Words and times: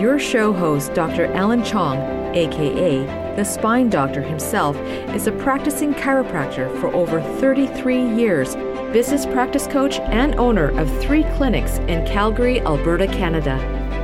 Your 0.00 0.18
show 0.18 0.52
host, 0.52 0.92
Dr. 0.92 1.26
Alan 1.34 1.62
Chong, 1.62 1.98
aka 2.34 3.04
the 3.36 3.44
spine 3.44 3.90
doctor 3.90 4.20
himself, 4.20 4.76
is 5.14 5.28
a 5.28 5.32
practicing 5.32 5.94
chiropractor 5.94 6.68
for 6.80 6.88
over 6.88 7.20
33 7.38 8.02
years, 8.16 8.56
business 8.92 9.24
practice 9.24 9.68
coach, 9.68 10.00
and 10.00 10.34
owner 10.34 10.76
of 10.80 10.90
three 11.00 11.22
clinics 11.36 11.78
in 11.86 12.04
Calgary, 12.06 12.60
Alberta, 12.62 13.06
Canada. 13.06 13.56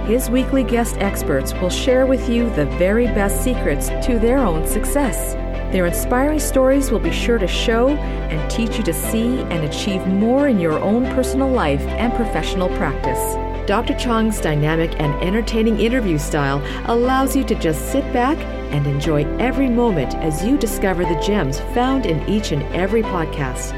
His 0.07 0.31
weekly 0.31 0.63
guest 0.63 0.97
experts 0.99 1.53
will 1.55 1.71
share 1.71 2.07
with 2.07 2.29
you 2.29 2.49
the 2.51 2.67
very 2.67 3.07
best 3.07 3.43
secrets 3.43 3.89
to 4.07 4.21
their 4.21 4.39
own 4.39 4.69
success. 4.69 5.35
Their 5.73 5.87
inspiring 5.87 6.39
stories 6.39 6.93
will 6.93 7.01
be 7.01 7.13
sure 7.13 7.39
to 7.39 7.49
show 7.49 7.89
and 7.89 8.51
teach 8.51 8.79
you 8.79 8.85
to 8.85 8.93
see 8.93 9.41
and 9.41 9.65
achieve 9.65 10.07
more 10.07 10.47
in 10.47 10.61
your 10.61 10.79
own 10.79 11.05
personal 11.17 11.49
life 11.49 11.83
and 11.83 12.13
professional 12.15 12.69
practice. 12.77 13.50
Dr. 13.71 13.95
Chong's 13.95 14.41
dynamic 14.41 14.99
and 14.99 15.15
entertaining 15.23 15.79
interview 15.79 16.19
style 16.19 16.61
allows 16.91 17.37
you 17.37 17.45
to 17.45 17.55
just 17.55 17.93
sit 17.93 18.03
back 18.13 18.37
and 18.75 18.85
enjoy 18.85 19.25
every 19.39 19.69
moment 19.69 20.13
as 20.17 20.45
you 20.45 20.59
discover 20.59 21.05
the 21.05 21.23
gems 21.25 21.61
found 21.73 22.05
in 22.05 22.29
each 22.29 22.51
and 22.51 22.65
every 22.75 23.01
podcast. 23.01 23.73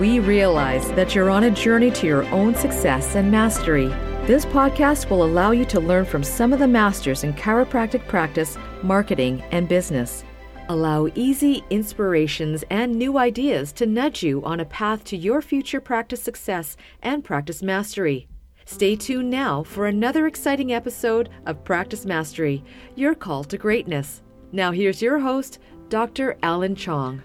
We 0.00 0.18
realize 0.18 0.90
that 0.94 1.14
you're 1.14 1.30
on 1.30 1.44
a 1.44 1.52
journey 1.52 1.92
to 1.92 2.06
your 2.08 2.24
own 2.30 2.56
success 2.56 3.14
and 3.14 3.30
mastery. 3.30 3.86
This 4.26 4.44
podcast 4.44 5.08
will 5.08 5.22
allow 5.22 5.52
you 5.52 5.66
to 5.66 5.78
learn 5.78 6.04
from 6.04 6.24
some 6.24 6.52
of 6.52 6.58
the 6.58 6.66
masters 6.66 7.22
in 7.22 7.32
chiropractic 7.34 8.08
practice, 8.08 8.58
marketing, 8.82 9.40
and 9.52 9.68
business. 9.68 10.24
Allow 10.68 11.06
easy 11.14 11.62
inspirations 11.70 12.64
and 12.70 12.96
new 12.96 13.18
ideas 13.18 13.70
to 13.74 13.86
nudge 13.86 14.24
you 14.24 14.44
on 14.44 14.58
a 14.58 14.64
path 14.64 15.04
to 15.04 15.16
your 15.16 15.40
future 15.40 15.80
practice 15.80 16.20
success 16.20 16.76
and 17.02 17.22
practice 17.22 17.62
mastery. 17.62 18.26
Stay 18.64 18.96
tuned 18.96 19.30
now 19.30 19.62
for 19.62 19.86
another 19.86 20.26
exciting 20.26 20.72
episode 20.72 21.28
of 21.46 21.64
Practice 21.64 22.06
Mastery, 22.06 22.62
your 22.94 23.14
call 23.14 23.44
to 23.44 23.58
greatness. 23.58 24.22
Now, 24.52 24.70
here's 24.70 25.02
your 25.02 25.18
host, 25.18 25.58
Dr. 25.88 26.36
Alan 26.42 26.74
Chong. 26.74 27.22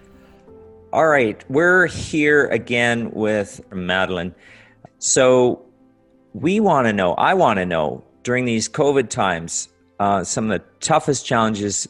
All 0.92 1.06
right, 1.06 1.44
we're 1.50 1.86
here 1.86 2.46
again 2.48 3.10
with 3.12 3.60
Madeline. 3.72 4.34
So, 4.98 5.64
we 6.32 6.60
want 6.60 6.86
to 6.86 6.92
know, 6.92 7.14
I 7.14 7.34
want 7.34 7.58
to 7.58 7.66
know 7.66 8.04
during 8.22 8.44
these 8.44 8.68
COVID 8.68 9.08
times, 9.08 9.68
uh, 10.00 10.24
some 10.24 10.50
of 10.50 10.60
the 10.60 10.64
toughest 10.80 11.26
challenges 11.26 11.88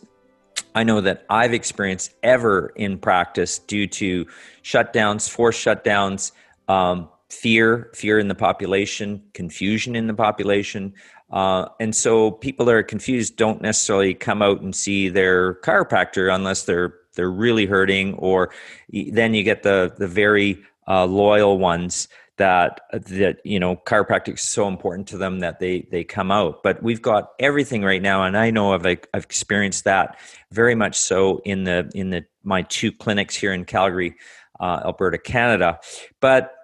I 0.75 0.85
know 0.85 1.01
that 1.01 1.25
I've 1.31 1.55
experienced 1.55 2.13
ever 2.23 2.73
in 2.77 2.99
practice 2.99 3.59
due 3.59 3.87
to 3.87 4.27
shutdowns, 4.63 5.29
forced 5.29 5.65
shutdowns, 5.65 6.33
um, 6.69 7.09
fear, 7.31 7.91
fear 7.95 8.19
in 8.19 8.29
the 8.29 8.35
population, 8.35 9.23
confusion 9.35 9.95
in 9.95 10.07
the 10.07 10.15
population. 10.15 10.95
Uh, 11.31 11.69
and 11.79 11.95
so 11.95 12.31
people 12.31 12.65
that 12.67 12.75
are 12.75 12.83
confused 12.83 13.37
don't 13.37 13.61
necessarily 13.61 14.15
come 14.15 14.41
out 14.41 14.61
and 14.61 14.75
see 14.75 15.09
their 15.09 15.55
chiropractor 15.57 16.35
unless 16.35 16.65
they're 16.65 16.95
they're 17.15 17.31
really 17.31 17.67
hurting, 17.67 18.15
or 18.15 18.51
then 18.93 19.35
you 19.35 19.43
get 19.43 19.63
the 19.63 19.93
the 19.99 20.07
very 20.07 20.63
uh, 20.87 21.05
loyal 21.05 21.59
ones 21.59 22.09
that 22.39 22.81
that 22.93 23.39
you 23.45 23.61
know 23.61 23.77
chiropractic 23.77 24.35
is 24.35 24.41
so 24.41 24.69
important 24.69 25.07
to 25.09 25.19
them 25.19 25.41
that 25.41 25.59
they 25.59 25.87
they 25.91 26.05
come 26.05 26.31
out 26.31 26.63
but 26.63 26.81
we've 26.83 27.03
got 27.03 27.33
everything 27.41 27.83
right 27.83 28.01
now 28.01 28.23
and 28.23 28.37
i 28.37 28.49
know 28.49 28.73
i've 28.73 28.87
i've 28.87 29.25
experienced 29.25 29.85
that 29.85 30.17
very 30.53 30.75
much 30.77 30.97
so 30.97 31.39
in 31.45 31.65
the 31.65 31.91
in 31.95 32.11
the 32.11 32.25
my 32.45 32.63
two 32.63 32.93
clinics 32.93 33.35
here 33.35 33.53
in 33.53 33.65
calgary 33.65 34.15
uh, 34.61 34.81
alberta 34.85 35.19
canada 35.19 35.79
but 36.21 36.58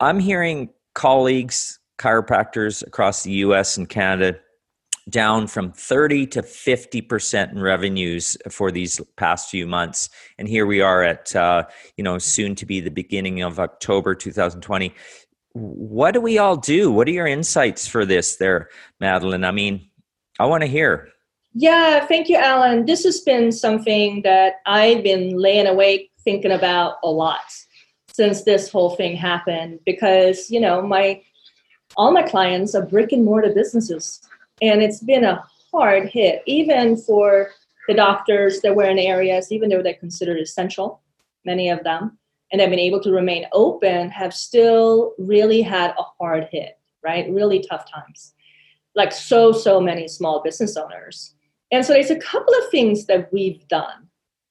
i'm 0.00 0.18
hearing 0.18 0.68
colleagues 0.94 1.78
chiropractors 1.98 2.86
across 2.86 3.22
the 3.22 3.32
us 3.32 3.76
and 3.76 3.88
canada 3.88 4.38
down 5.08 5.46
from 5.46 5.72
30 5.72 6.26
to 6.26 6.42
50% 6.42 7.52
in 7.52 7.60
revenues 7.60 8.36
for 8.50 8.72
these 8.72 9.00
past 9.16 9.50
few 9.50 9.66
months. 9.66 10.08
And 10.38 10.48
here 10.48 10.66
we 10.66 10.80
are 10.80 11.02
at, 11.02 11.34
uh, 11.36 11.64
you 11.96 12.02
know, 12.02 12.18
soon 12.18 12.54
to 12.56 12.66
be 12.66 12.80
the 12.80 12.90
beginning 12.90 13.42
of 13.42 13.60
October 13.60 14.14
2020. 14.14 14.92
What 15.52 16.12
do 16.12 16.20
we 16.20 16.38
all 16.38 16.56
do? 16.56 16.90
What 16.90 17.06
are 17.08 17.12
your 17.12 17.26
insights 17.26 17.86
for 17.86 18.04
this 18.04 18.36
there, 18.36 18.68
Madeline? 19.00 19.44
I 19.44 19.52
mean, 19.52 19.88
I 20.40 20.46
want 20.46 20.62
to 20.62 20.68
hear. 20.68 21.08
Yeah, 21.54 22.04
thank 22.04 22.28
you, 22.28 22.36
Alan. 22.36 22.84
This 22.84 23.04
has 23.04 23.20
been 23.20 23.50
something 23.52 24.22
that 24.22 24.54
I've 24.66 25.02
been 25.02 25.38
laying 25.38 25.66
awake 25.66 26.10
thinking 26.24 26.52
about 26.52 26.96
a 27.02 27.08
lot 27.08 27.40
since 28.16 28.44
this 28.44 28.70
whole 28.70 28.96
thing 28.96 29.14
happened 29.14 29.78
because, 29.84 30.50
you 30.50 30.58
know, 30.58 30.80
my 30.80 31.22
all 31.96 32.12
my 32.12 32.22
clients 32.22 32.74
are 32.74 32.84
brick 32.84 33.12
and 33.12 33.24
mortar 33.24 33.52
businesses 33.54 34.22
and 34.62 34.82
it's 34.82 35.00
been 35.00 35.24
a 35.24 35.44
hard 35.70 36.08
hit, 36.08 36.42
even 36.46 36.96
for 36.96 37.50
the 37.88 37.94
doctors 37.94 38.60
that 38.62 38.74
were 38.74 38.86
in 38.86 38.98
areas, 38.98 39.52
even 39.52 39.68
though 39.68 39.82
they're 39.82 39.94
considered 39.94 40.40
essential, 40.40 41.02
many 41.44 41.68
of 41.68 41.84
them, 41.84 42.18
and 42.50 42.60
have 42.60 42.70
been 42.70 42.78
able 42.78 43.00
to 43.00 43.12
remain 43.12 43.44
open, 43.52 44.08
have 44.08 44.32
still 44.32 45.12
really 45.18 45.60
had 45.60 45.90
a 45.98 46.02
hard 46.18 46.48
hit, 46.50 46.78
right? 47.04 47.30
Really 47.30 47.64
tough 47.68 47.84
times. 47.90 48.32
Like 48.94 49.12
so, 49.12 49.52
so 49.52 49.78
many 49.78 50.08
small 50.08 50.42
business 50.42 50.76
owners. 50.76 51.34
And 51.70 51.84
so 51.84 51.92
there's 51.92 52.10
a 52.10 52.18
couple 52.18 52.54
of 52.54 52.70
things 52.70 53.04
that 53.06 53.30
we've 53.30 53.68
done 53.68 54.08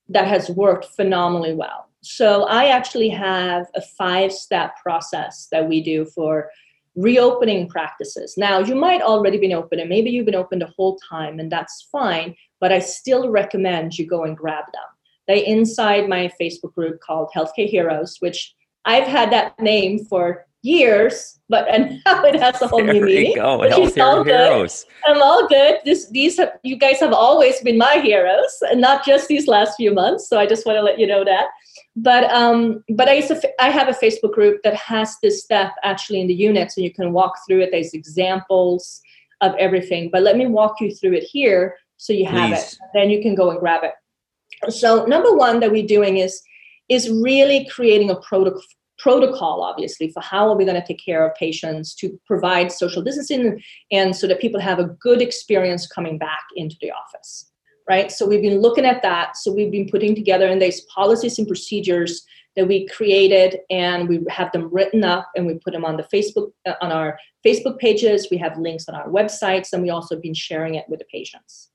that 0.09 0.27
has 0.27 0.51
worked 0.51 0.85
phenomenally 0.85 1.55
well. 1.55 1.89
So 2.05 2.43
I 2.43 2.65
actually 2.65 3.09
have 3.09 3.65
a 3.75 3.81
five 3.81 4.31
step 4.31 4.75
process 4.81 5.47
that 5.51 5.67
we 5.67 5.81
do 5.81 6.05
for 6.05 6.51
reopening 6.95 7.67
practices. 7.67 8.35
Now, 8.37 8.59
you 8.59 8.75
might 8.75 9.01
already 9.01 9.39
been 9.39 9.53
open 9.53 9.79
and 9.79 9.89
maybe 9.89 10.11
you've 10.11 10.27
been 10.27 10.35
open 10.35 10.59
the 10.59 10.71
whole 10.77 10.99
time 11.09 11.39
and 11.39 11.51
that's 11.51 11.87
fine, 11.91 12.35
but 12.59 12.71
I 12.71 12.77
still 12.77 13.29
recommend 13.29 13.97
you 13.97 14.05
go 14.05 14.23
and 14.23 14.37
grab 14.37 14.65
them. 14.65 14.83
They 15.27 15.47
inside 15.47 16.07
my 16.07 16.31
Facebook 16.39 16.75
group 16.75 16.99
called 17.01 17.29
Healthcare 17.35 17.67
Heroes, 17.67 18.17
which 18.19 18.53
I've 18.85 19.07
had 19.07 19.31
that 19.31 19.59
name 19.59 20.05
for 20.05 20.45
years, 20.65 21.39
but 21.49 21.67
and 21.69 22.01
now 22.05 22.23
it 22.23 22.35
has 22.35 22.61
a 22.61 22.67
whole 22.67 22.83
there 22.83 22.93
new 22.93 23.05
meaning. 23.05 23.35
Go. 23.35 23.59
Healthcare 23.59 24.25
Heroes. 24.25 24.85
I'm 25.05 25.21
all 25.21 25.47
good. 25.47 25.79
This, 25.85 26.09
these 26.09 26.37
have, 26.37 26.53
you 26.63 26.75
guys 26.75 26.99
have 26.99 27.13
always 27.13 27.61
been 27.61 27.77
my 27.77 27.99
heroes, 27.99 28.57
and 28.69 28.81
not 28.81 29.05
just 29.05 29.27
these 29.27 29.47
last 29.47 29.75
few 29.77 29.93
months. 29.93 30.27
So 30.29 30.39
I 30.39 30.45
just 30.45 30.65
want 30.65 30.77
to 30.77 30.81
let 30.81 30.99
you 30.99 31.07
know 31.07 31.23
that 31.23 31.47
but 31.95 32.29
um, 32.31 32.83
but 32.89 33.07
I, 33.07 33.23
I 33.59 33.69
have 33.69 33.87
a 33.87 33.93
Facebook 33.93 34.33
group 34.33 34.61
that 34.63 34.75
has 34.75 35.15
this 35.23 35.43
step 35.43 35.73
actually 35.83 36.21
in 36.21 36.27
the 36.27 36.33
unit, 36.33 36.71
so 36.71 36.81
you 36.81 36.93
can 36.93 37.13
walk 37.13 37.35
through 37.47 37.61
it. 37.61 37.69
There's 37.71 37.93
examples 37.93 39.01
of 39.41 39.55
everything, 39.55 40.09
but 40.11 40.21
let 40.21 40.37
me 40.37 40.45
walk 40.45 40.81
you 40.81 40.93
through 40.93 41.13
it 41.13 41.23
here 41.23 41.77
so 41.97 42.11
you 42.11 42.25
have 42.25 42.49
Please. 42.49 42.73
it. 42.73 42.79
Then 42.93 43.09
you 43.09 43.21
can 43.21 43.35
go 43.35 43.51
and 43.51 43.59
grab 43.59 43.83
it. 43.83 44.71
So 44.71 45.05
number 45.05 45.33
one 45.35 45.59
that 45.61 45.71
we're 45.71 45.87
doing 45.87 46.17
is 46.17 46.41
is 46.89 47.09
really 47.09 47.67
creating 47.71 48.09
a 48.09 48.15
protocol 48.17 48.61
protocol 48.97 49.61
obviously 49.61 50.09
for 50.11 50.21
how 50.21 50.49
are 50.49 50.55
we 50.55 50.65
going 50.65 50.79
to 50.79 50.87
take 50.87 51.03
care 51.03 51.27
of 51.27 51.35
patients 51.35 51.93
to 51.93 52.19
provide 52.25 52.71
social 52.71 53.01
distancing 53.01 53.61
and 53.91 54.15
so 54.15 54.25
that 54.25 54.39
people 54.39 54.59
have 54.59 54.79
a 54.79 54.85
good 54.85 55.21
experience 55.21 55.85
coming 55.85 56.17
back 56.17 56.43
into 56.55 56.75
the 56.81 56.91
office 56.91 57.51
right? 57.89 58.11
So 58.11 58.25
we've 58.25 58.41
been 58.41 58.61
looking 58.61 58.85
at 58.85 59.01
that. 59.03 59.37
So 59.37 59.51
we've 59.51 59.71
been 59.71 59.89
putting 59.89 60.15
together, 60.15 60.47
and 60.47 60.61
there's 60.61 60.81
policies 60.81 61.37
and 61.37 61.47
procedures 61.47 62.25
that 62.55 62.67
we 62.67 62.87
created, 62.87 63.59
and 63.69 64.07
we 64.07 64.23
have 64.29 64.51
them 64.51 64.69
written 64.71 65.03
up, 65.03 65.29
and 65.35 65.45
we 65.45 65.55
put 65.55 65.73
them 65.73 65.85
on 65.85 65.97
the 65.97 66.03
Facebook 66.03 66.51
uh, 66.65 66.73
on 66.81 66.91
our 66.91 67.19
Facebook 67.45 67.77
pages. 67.79 68.27
We 68.31 68.37
have 68.37 68.57
links 68.57 68.87
on 68.87 68.95
our 68.95 69.09
websites, 69.09 69.73
and 69.73 69.83
we 69.83 69.89
also 69.89 70.19
been 70.19 70.33
sharing 70.33 70.75
it 70.75 70.85
with 70.87 70.99
the 70.99 71.05
patients. 71.05 71.69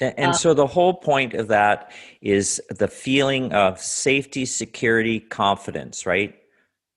And 0.00 0.30
uh, 0.30 0.32
so 0.34 0.52
the 0.52 0.66
whole 0.66 0.92
point 0.92 1.32
of 1.32 1.48
that 1.48 1.90
is 2.20 2.60
the 2.68 2.86
feeling 2.86 3.52
of 3.54 3.80
safety, 3.80 4.44
security, 4.44 5.20
confidence, 5.20 6.04
right? 6.04 6.34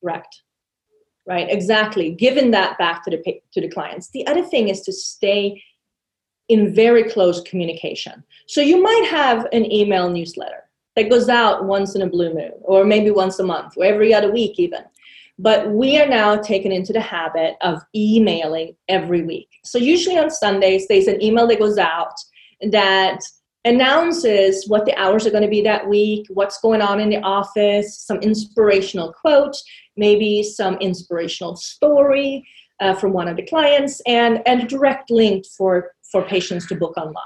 Correct. 0.02 0.44
Right, 1.28 1.48
exactly. 1.50 2.12
Giving 2.12 2.52
that 2.52 2.78
back 2.80 3.04
to 3.04 3.12
the 3.12 3.42
to 3.54 3.62
the 3.62 3.70
clients. 3.70 4.10
The 4.10 4.26
other 4.26 4.44
thing 4.44 4.70
is 4.70 4.82
to 4.82 4.92
stay 4.92 5.62
in 6.48 6.74
very 6.74 7.04
close 7.04 7.42
communication. 7.42 8.24
So 8.48 8.62
you 8.62 8.82
might 8.82 9.08
have 9.12 9.46
an 9.54 9.72
email 9.72 10.10
newsletter 10.10 10.64
that 10.96 11.10
goes 11.10 11.30
out 11.30 11.66
once 11.66 11.96
in 11.96 12.02
a 12.02 12.10
blue 12.10 12.34
moon, 12.34 12.54
or 12.62 12.84
maybe 12.84 13.12
once 13.12 13.38
a 13.38 13.44
month, 13.44 13.76
or 13.78 13.86
every 13.86 14.14
other 14.14 14.32
week, 14.32 14.58
even. 14.58 14.82
But 15.38 15.70
we 15.70 15.98
are 16.02 16.08
now 16.08 16.36
taken 16.36 16.72
into 16.72 16.92
the 16.92 17.00
habit 17.00 17.56
of 17.62 17.82
emailing 17.96 18.76
every 18.90 19.22
week. 19.22 19.50
So 19.64 19.78
usually 19.78 20.18
on 20.18 20.30
Sundays, 20.30 20.88
there's 20.88 21.08
an 21.08 21.22
email 21.24 21.48
that 21.48 21.60
goes 21.60 21.78
out 21.78 22.14
that 22.72 23.20
announces 23.66 24.68
what 24.68 24.86
the 24.86 24.96
hours 24.98 25.28
are 25.28 25.32
going 25.32 25.44
to 25.44 25.50
be 25.50 25.62
that 25.62 25.88
week, 25.88 26.26
what's 26.30 26.60
going 26.62 26.82
on 26.82 27.00
in 27.00 27.10
the 27.10 27.22
office, 27.22 28.00
some 28.00 28.18
inspirational 28.20 29.14
quote, 29.14 29.56
maybe 29.98 30.44
some 30.44 30.76
inspirational 30.76 31.56
story 31.56 32.46
uh, 32.80 32.94
from 32.94 33.12
one 33.12 33.28
of 33.28 33.36
the 33.36 33.46
clients, 33.46 34.02
and, 34.08 34.42
and 34.46 34.64
a 34.64 34.68
direct 34.68 35.10
link 35.10 35.46
for 35.58 35.92
for 36.12 36.24
patients 36.24 36.66
to 36.66 36.74
book 36.74 36.98
online 36.98 37.24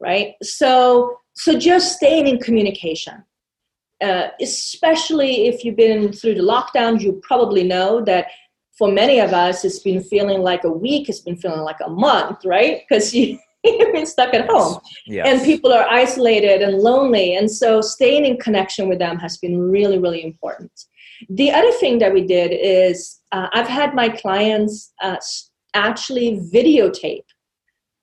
right 0.00 0.34
so 0.42 1.16
so 1.34 1.56
just 1.56 1.96
staying 1.96 2.26
in 2.26 2.36
communication 2.40 3.22
uh, 4.02 4.26
especially 4.40 5.46
if 5.46 5.64
you've 5.64 5.76
been 5.76 6.12
through 6.12 6.34
the 6.34 6.42
lockdown 6.42 7.00
you 7.00 7.20
probably 7.22 7.62
know 7.62 8.04
that 8.04 8.26
for 8.76 8.90
many 8.90 9.20
of 9.20 9.32
us, 9.32 9.64
it's 9.64 9.78
been 9.78 10.02
feeling 10.02 10.40
like 10.40 10.64
a 10.64 10.70
week, 10.70 11.08
it's 11.08 11.20
been 11.20 11.36
feeling 11.36 11.60
like 11.60 11.78
a 11.84 11.90
month, 11.90 12.44
right? 12.44 12.82
Because 12.88 13.14
you, 13.14 13.38
stuck 14.04 14.34
at 14.34 14.48
home. 14.48 14.80
Yes. 15.06 15.26
And 15.28 15.44
people 15.44 15.72
are 15.72 15.86
isolated 15.88 16.62
and 16.62 16.78
lonely. 16.78 17.34
And 17.34 17.50
so 17.50 17.80
staying 17.80 18.24
in 18.24 18.36
connection 18.38 18.88
with 18.88 18.98
them 18.98 19.18
has 19.18 19.38
been 19.38 19.58
really, 19.58 19.98
really 19.98 20.24
important. 20.24 20.72
The 21.30 21.50
other 21.50 21.72
thing 21.72 21.98
that 21.98 22.12
we 22.12 22.26
did 22.26 22.48
is 22.52 23.20
uh, 23.32 23.48
I've 23.52 23.68
had 23.68 23.94
my 23.94 24.08
clients 24.08 24.92
uh, 25.02 25.16
actually 25.74 26.40
videotape 26.52 27.24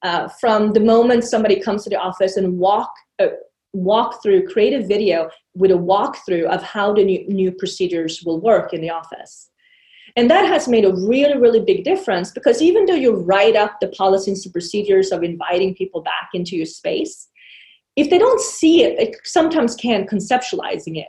uh, 0.04 0.28
from 0.40 0.74
the 0.74 0.80
moment 0.80 1.24
somebody 1.24 1.60
comes 1.60 1.84
to 1.84 1.90
the 1.90 1.98
office 1.98 2.38
and 2.38 2.58
walk 2.58 2.92
uh, 3.20 3.28
walk 3.74 4.22
through, 4.22 4.48
create 4.48 4.74
a 4.74 4.86
video 4.86 5.30
with 5.56 5.72
a 5.72 5.76
walkthrough 5.76 6.46
of 6.46 6.62
how 6.62 6.94
the 6.94 7.04
new, 7.04 7.26
new 7.28 7.52
procedures 7.52 8.22
will 8.26 8.42
work 8.42 8.74
in 8.74 8.82
the 8.82 8.90
office. 8.90 9.51
And 10.16 10.30
that 10.30 10.46
has 10.46 10.68
made 10.68 10.86
a 10.86 10.94
really, 10.94 11.38
really 11.38 11.60
big 11.60 11.84
difference 11.84 12.32
because 12.32 12.62
even 12.62 12.86
though 12.86 12.96
you 12.96 13.16
write 13.16 13.56
up 13.56 13.80
the 13.80 13.88
policies 13.90 14.46
and 14.46 14.54
procedures 14.54 15.12
of 15.12 15.24
inviting 15.24 15.76
people 15.76 16.02
back 16.02 16.30
into 16.34 16.56
your 16.56 16.66
space, 16.66 17.28
if 17.96 18.10
they 18.10 18.18
don't 18.18 18.42
see 18.42 18.84
it, 18.84 18.98
they 18.98 19.14
sometimes 19.24 19.76
can 19.76 20.06
conceptualizing 20.08 20.98
it. 20.98 21.08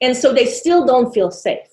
And 0.00 0.16
so 0.16 0.32
they 0.32 0.46
still 0.46 0.86
don't 0.86 1.12
feel 1.12 1.30
safe. 1.30 1.66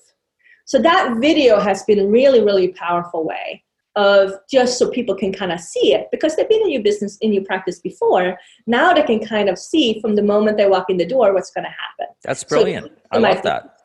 So 0.66 0.78
that 0.82 1.16
video 1.18 1.58
has 1.58 1.82
been 1.84 1.98
a 2.00 2.06
really, 2.06 2.42
really 2.42 2.68
powerful 2.68 3.24
way 3.24 3.64
of 3.96 4.32
just 4.48 4.78
so 4.78 4.90
people 4.90 5.14
can 5.14 5.32
kind 5.32 5.50
of 5.50 5.58
see 5.58 5.92
it 5.92 6.06
because 6.12 6.36
they've 6.36 6.48
been 6.48 6.62
in 6.62 6.70
your 6.70 6.82
business 6.82 7.16
in 7.20 7.32
your 7.32 7.44
practice 7.44 7.80
before. 7.80 8.38
Now 8.66 8.92
they 8.92 9.02
can 9.02 9.24
kind 9.24 9.48
of 9.48 9.58
see 9.58 10.00
from 10.00 10.14
the 10.14 10.22
moment 10.22 10.56
they 10.56 10.68
walk 10.68 10.90
in 10.90 10.98
the 10.98 11.06
door 11.06 11.32
what's 11.34 11.50
going 11.50 11.64
to 11.64 11.70
happen. 11.70 12.14
That's 12.22 12.44
brilliant. 12.44 12.86
so 12.86 12.92
i 13.12 13.18
love 13.18 13.42
that. 13.42 13.78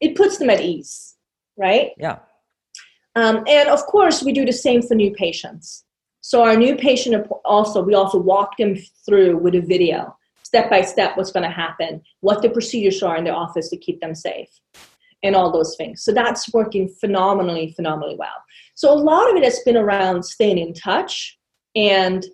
it 0.00 0.14
puts 0.14 0.38
them 0.38 0.50
at 0.50 0.60
ease 0.60 1.09
right? 1.60 1.90
Yeah. 1.98 2.18
Um, 3.16 3.44
and 3.46 3.68
of 3.68 3.84
course 3.86 4.22
we 4.22 4.32
do 4.32 4.44
the 4.44 4.52
same 4.52 4.82
for 4.82 4.94
new 4.94 5.12
patients. 5.12 5.84
So 6.22 6.42
our 6.42 6.56
new 6.56 6.76
patient 6.76 7.26
also 7.44 7.82
we 7.82 7.94
also 7.94 8.18
walk 8.18 8.56
them 8.56 8.76
through 9.06 9.36
with 9.38 9.54
a 9.54 9.60
video 9.60 10.16
step 10.42 10.68
by 10.68 10.82
step 10.82 11.16
what's 11.16 11.32
going 11.32 11.48
to 11.48 11.54
happen 11.64 12.02
what 12.20 12.42
the 12.42 12.50
procedures 12.50 13.02
are 13.02 13.16
in 13.16 13.24
the 13.24 13.30
office 13.30 13.68
to 13.68 13.76
keep 13.76 14.00
them 14.00 14.14
safe 14.14 14.48
and 15.22 15.36
all 15.36 15.52
those 15.52 15.76
things. 15.76 16.02
So 16.02 16.12
that's 16.12 16.52
working 16.52 16.88
phenomenally 17.00 17.72
phenomenally 17.72 18.16
well. 18.16 18.38
So 18.74 18.92
a 18.92 18.94
lot 18.94 19.30
of 19.30 19.36
it 19.36 19.44
has 19.44 19.60
been 19.60 19.76
around 19.76 20.24
staying 20.24 20.58
in 20.58 20.72
touch 20.74 21.38
and 21.74 22.24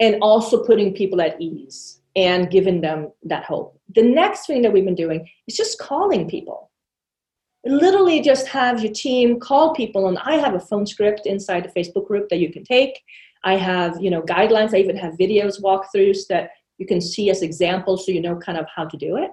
and 0.00 0.16
also 0.20 0.64
putting 0.64 0.94
people 0.94 1.20
at 1.20 1.40
ease 1.40 2.00
and 2.16 2.50
giving 2.50 2.80
them 2.80 3.12
that 3.22 3.44
hope. 3.44 3.80
The 3.94 4.02
next 4.02 4.46
thing 4.46 4.62
that 4.62 4.72
we've 4.72 4.84
been 4.84 4.94
doing 4.94 5.28
is 5.46 5.56
just 5.56 5.78
calling 5.78 6.28
people. 6.28 6.71
Literally 7.64 8.20
just 8.20 8.48
have 8.48 8.82
your 8.82 8.92
team 8.92 9.38
call 9.38 9.72
people 9.72 10.08
and 10.08 10.18
I 10.18 10.36
have 10.36 10.54
a 10.54 10.60
phone 10.60 10.86
script 10.86 11.26
inside 11.26 11.64
the 11.64 11.80
Facebook 11.80 12.08
group 12.08 12.28
that 12.28 12.38
you 12.38 12.52
can 12.52 12.64
take. 12.64 13.00
I 13.44 13.56
have, 13.56 14.00
you 14.00 14.10
know, 14.10 14.22
guidelines. 14.22 14.74
I 14.74 14.78
even 14.78 14.96
have 14.96 15.14
videos 15.14 15.60
walkthroughs 15.62 16.26
that 16.28 16.50
you 16.78 16.86
can 16.86 17.00
see 17.00 17.30
as 17.30 17.42
examples 17.42 18.04
so 18.04 18.12
you 18.12 18.20
know 18.20 18.36
kind 18.36 18.58
of 18.58 18.66
how 18.74 18.84
to 18.84 18.96
do 18.96 19.16
it. 19.16 19.32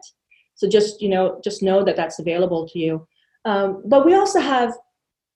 So 0.56 0.68
just, 0.68 1.02
you 1.02 1.10
know, 1.10 1.40
just 1.44 1.64
know 1.64 1.84
that 1.84 1.96
that's 1.96 2.20
available 2.20 2.68
to 2.70 2.80
you. 2.80 3.08
Um, 3.46 3.82
but 3.86 4.06
we 4.06 4.14
also 4.14 4.40
have 4.40 4.74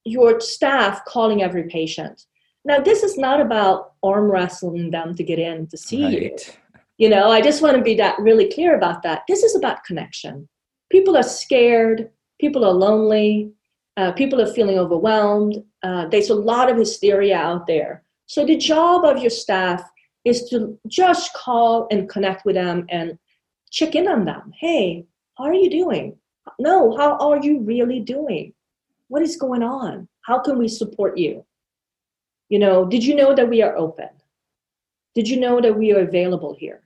your 0.04 0.40
staff 0.40 1.06
calling 1.06 1.42
every 1.42 1.64
patient. 1.64 2.26
Now, 2.66 2.80
this 2.80 3.04
is 3.04 3.18
not 3.18 3.42
about 3.42 3.94
arm 4.04 4.30
wrestling 4.30 4.92
them 4.92 5.16
to 5.16 5.24
get 5.24 5.40
in 5.40 5.68
to 5.68 5.78
see 5.78 6.04
right. 6.04 6.22
you. 6.22 6.38
You 6.98 7.10
know, 7.10 7.32
I 7.32 7.42
just 7.42 7.62
want 7.62 7.76
to 7.78 7.82
be 7.82 7.96
that 7.96 8.20
really 8.20 8.52
clear 8.52 8.76
about 8.76 9.02
that. 9.04 9.24
This 9.28 9.44
is 9.44 9.56
about 9.56 9.84
connection. 9.84 10.48
People 10.92 11.18
are 11.18 11.24
scared. 11.24 12.10
People 12.44 12.66
are 12.66 12.74
lonely. 12.88 13.52
Uh, 13.96 14.12
people 14.12 14.42
are 14.42 14.54
feeling 14.58 14.78
overwhelmed. 14.78 15.64
Uh, 15.82 16.08
there's 16.08 16.30
a 16.30 16.36
lot 16.52 16.70
of 16.70 16.78
hysteria 16.78 17.38
out 17.38 17.68
there. 17.68 18.04
So 18.26 18.46
the 18.46 18.58
job 18.58 19.06
of 19.06 19.20
your 19.20 19.30
staff 19.30 19.82
is 20.26 20.50
to 20.50 20.78
just 20.88 21.34
call 21.34 21.88
and 21.92 22.10
connect 22.10 22.46
with 22.46 22.56
them 22.56 22.86
and 22.90 23.18
check 23.72 23.96
in 23.96 24.08
on 24.08 24.26
them. 24.26 24.52
Hey, 24.60 25.06
how 25.38 25.46
are 25.46 25.54
you 25.54 25.70
doing? 25.70 26.18
No, 26.60 26.98
how 26.98 27.18
are 27.18 27.40
you 27.42 27.62
really 27.62 28.02
doing? 28.02 28.54
what 29.14 29.22
is 29.22 29.36
going 29.36 29.62
on? 29.62 30.08
How 30.22 30.40
can 30.40 30.58
we 30.58 30.68
support 30.68 31.20
you? 31.20 31.46
You 32.50 32.58
know, 32.58 32.84
did 32.84 33.06
you 33.06 33.14
know 33.14 33.36
that 33.36 33.48
we 33.48 33.62
are 33.62 33.78
open? 33.78 34.10
Did 35.14 35.30
you 35.30 35.40
know 35.40 35.62
that 35.62 35.78
we 35.78 35.94
are 35.94 36.00
available 36.00 36.56
here? 36.60 36.82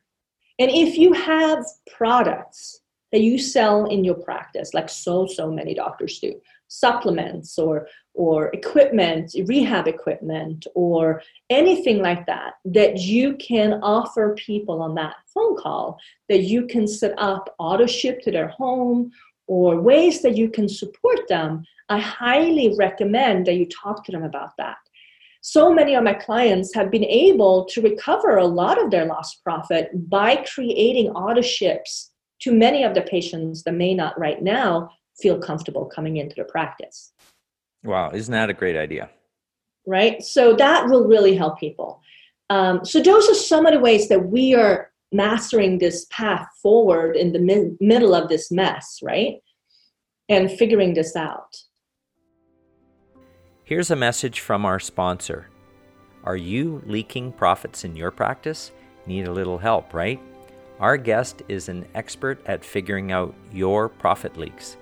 And 0.60 0.70
if 0.70 0.98
you 0.98 1.14
have 1.14 1.64
products 1.90 2.82
that 3.12 3.22
you 3.22 3.38
sell 3.38 3.86
in 3.86 4.04
your 4.04 4.16
practice, 4.16 4.74
like 4.74 4.90
so, 4.90 5.26
so 5.28 5.52
many 5.52 5.74
doctors 5.74 6.20
do, 6.20 6.34
supplements 6.68 7.58
or 7.58 7.88
or 8.14 8.48
equipment, 8.48 9.32
rehab 9.46 9.88
equipment, 9.88 10.66
or 10.74 11.22
anything 11.52 12.02
like 12.02 12.26
that, 12.26 12.54
that 12.66 12.98
you 12.98 13.36
can 13.36 13.74
offer 13.84 14.34
people 14.34 14.82
on 14.82 14.96
that 14.96 15.14
phone 15.32 15.56
call, 15.56 16.00
that 16.28 16.42
you 16.42 16.66
can 16.66 16.88
set 16.88 17.14
up 17.20 17.54
auto 17.60 17.86
ship 17.86 18.20
to 18.22 18.32
their 18.32 18.48
home 18.48 19.12
or 19.46 19.80
ways 19.80 20.22
that 20.22 20.36
you 20.36 20.50
can 20.50 20.68
support 20.68 21.28
them, 21.30 21.64
I 21.90 22.00
highly 22.00 22.76
recommend 22.78 23.46
that 23.46 23.56
you 23.56 23.68
talk 23.68 24.04
to 24.06 24.12
them 24.12 24.24
about 24.24 24.52
that. 24.58 24.78
So 25.42 25.74
many 25.74 25.96
of 25.96 26.04
my 26.04 26.14
clients 26.14 26.74
have 26.76 26.92
been 26.92 27.06
able 27.06 27.66
to 27.66 27.82
recover 27.82 28.38
a 28.38 28.46
lot 28.46 28.82
of 28.82 28.92
their 28.92 29.06
lost 29.06 29.42
profit 29.44 29.90
by 30.10 30.44
creating 30.54 31.10
auto 31.12 31.42
ships 31.42 32.12
to 32.40 32.52
many 32.52 32.84
of 32.84 32.94
the 32.94 33.02
patients 33.02 33.64
that 33.64 33.74
may 33.74 33.94
not 33.94 34.18
right 34.20 34.42
now 34.42 34.92
feel 35.20 35.40
comfortable 35.40 35.86
coming 35.86 36.18
into 36.18 36.36
the 36.36 36.44
practice. 36.44 37.12
Wow, 37.84 38.12
isn't 38.12 38.32
that 38.32 38.50
a 38.50 38.54
great 38.54 38.76
idea? 38.76 39.10
Right? 39.86 40.22
So 40.22 40.54
that 40.56 40.88
will 40.88 41.08
really 41.08 41.36
help 41.36 41.60
people. 41.60 42.02
Um, 42.50 42.86
so, 42.86 43.02
those 43.02 43.28
are 43.30 43.36
some 43.36 43.66
of 43.66 43.74
the 43.74 43.80
ways 43.80 44.08
that 44.08 44.30
we 44.30 44.56
are 44.56 44.92
mastering 45.12 45.80
this 45.80 46.06
path 46.10 46.48
forward 46.62 47.16
in 47.16 47.34
the 47.34 47.40
mid- 47.40 47.78
middle 47.82 48.14
of 48.14 48.30
this 48.30 48.52
mess, 48.52 49.00
right? 49.02 49.36
And 50.30 50.50
figuring 50.52 50.94
this 50.94 51.16
out. 51.16 51.58
Here's 53.64 53.92
a 53.92 53.96
message 53.96 54.40
from 54.40 54.66
our 54.66 54.80
sponsor. 54.80 55.50
Are 56.24 56.38
you 56.38 56.82
leaking 56.86 57.34
profits 57.34 57.84
in 57.84 57.96
your 57.96 58.12
practice? 58.12 58.72
Need 59.06 59.28
a 59.28 59.32
little 59.32 59.58
help, 59.58 59.94
right? 59.94 60.22
Our 60.80 60.98
guest 60.98 61.42
is 61.48 61.70
an 61.70 61.88
expert 61.96 62.40
at 62.46 62.64
figuring 62.64 63.12
out 63.12 63.34
your 63.52 63.90
profit 63.90 64.38
leaks. 64.38 64.78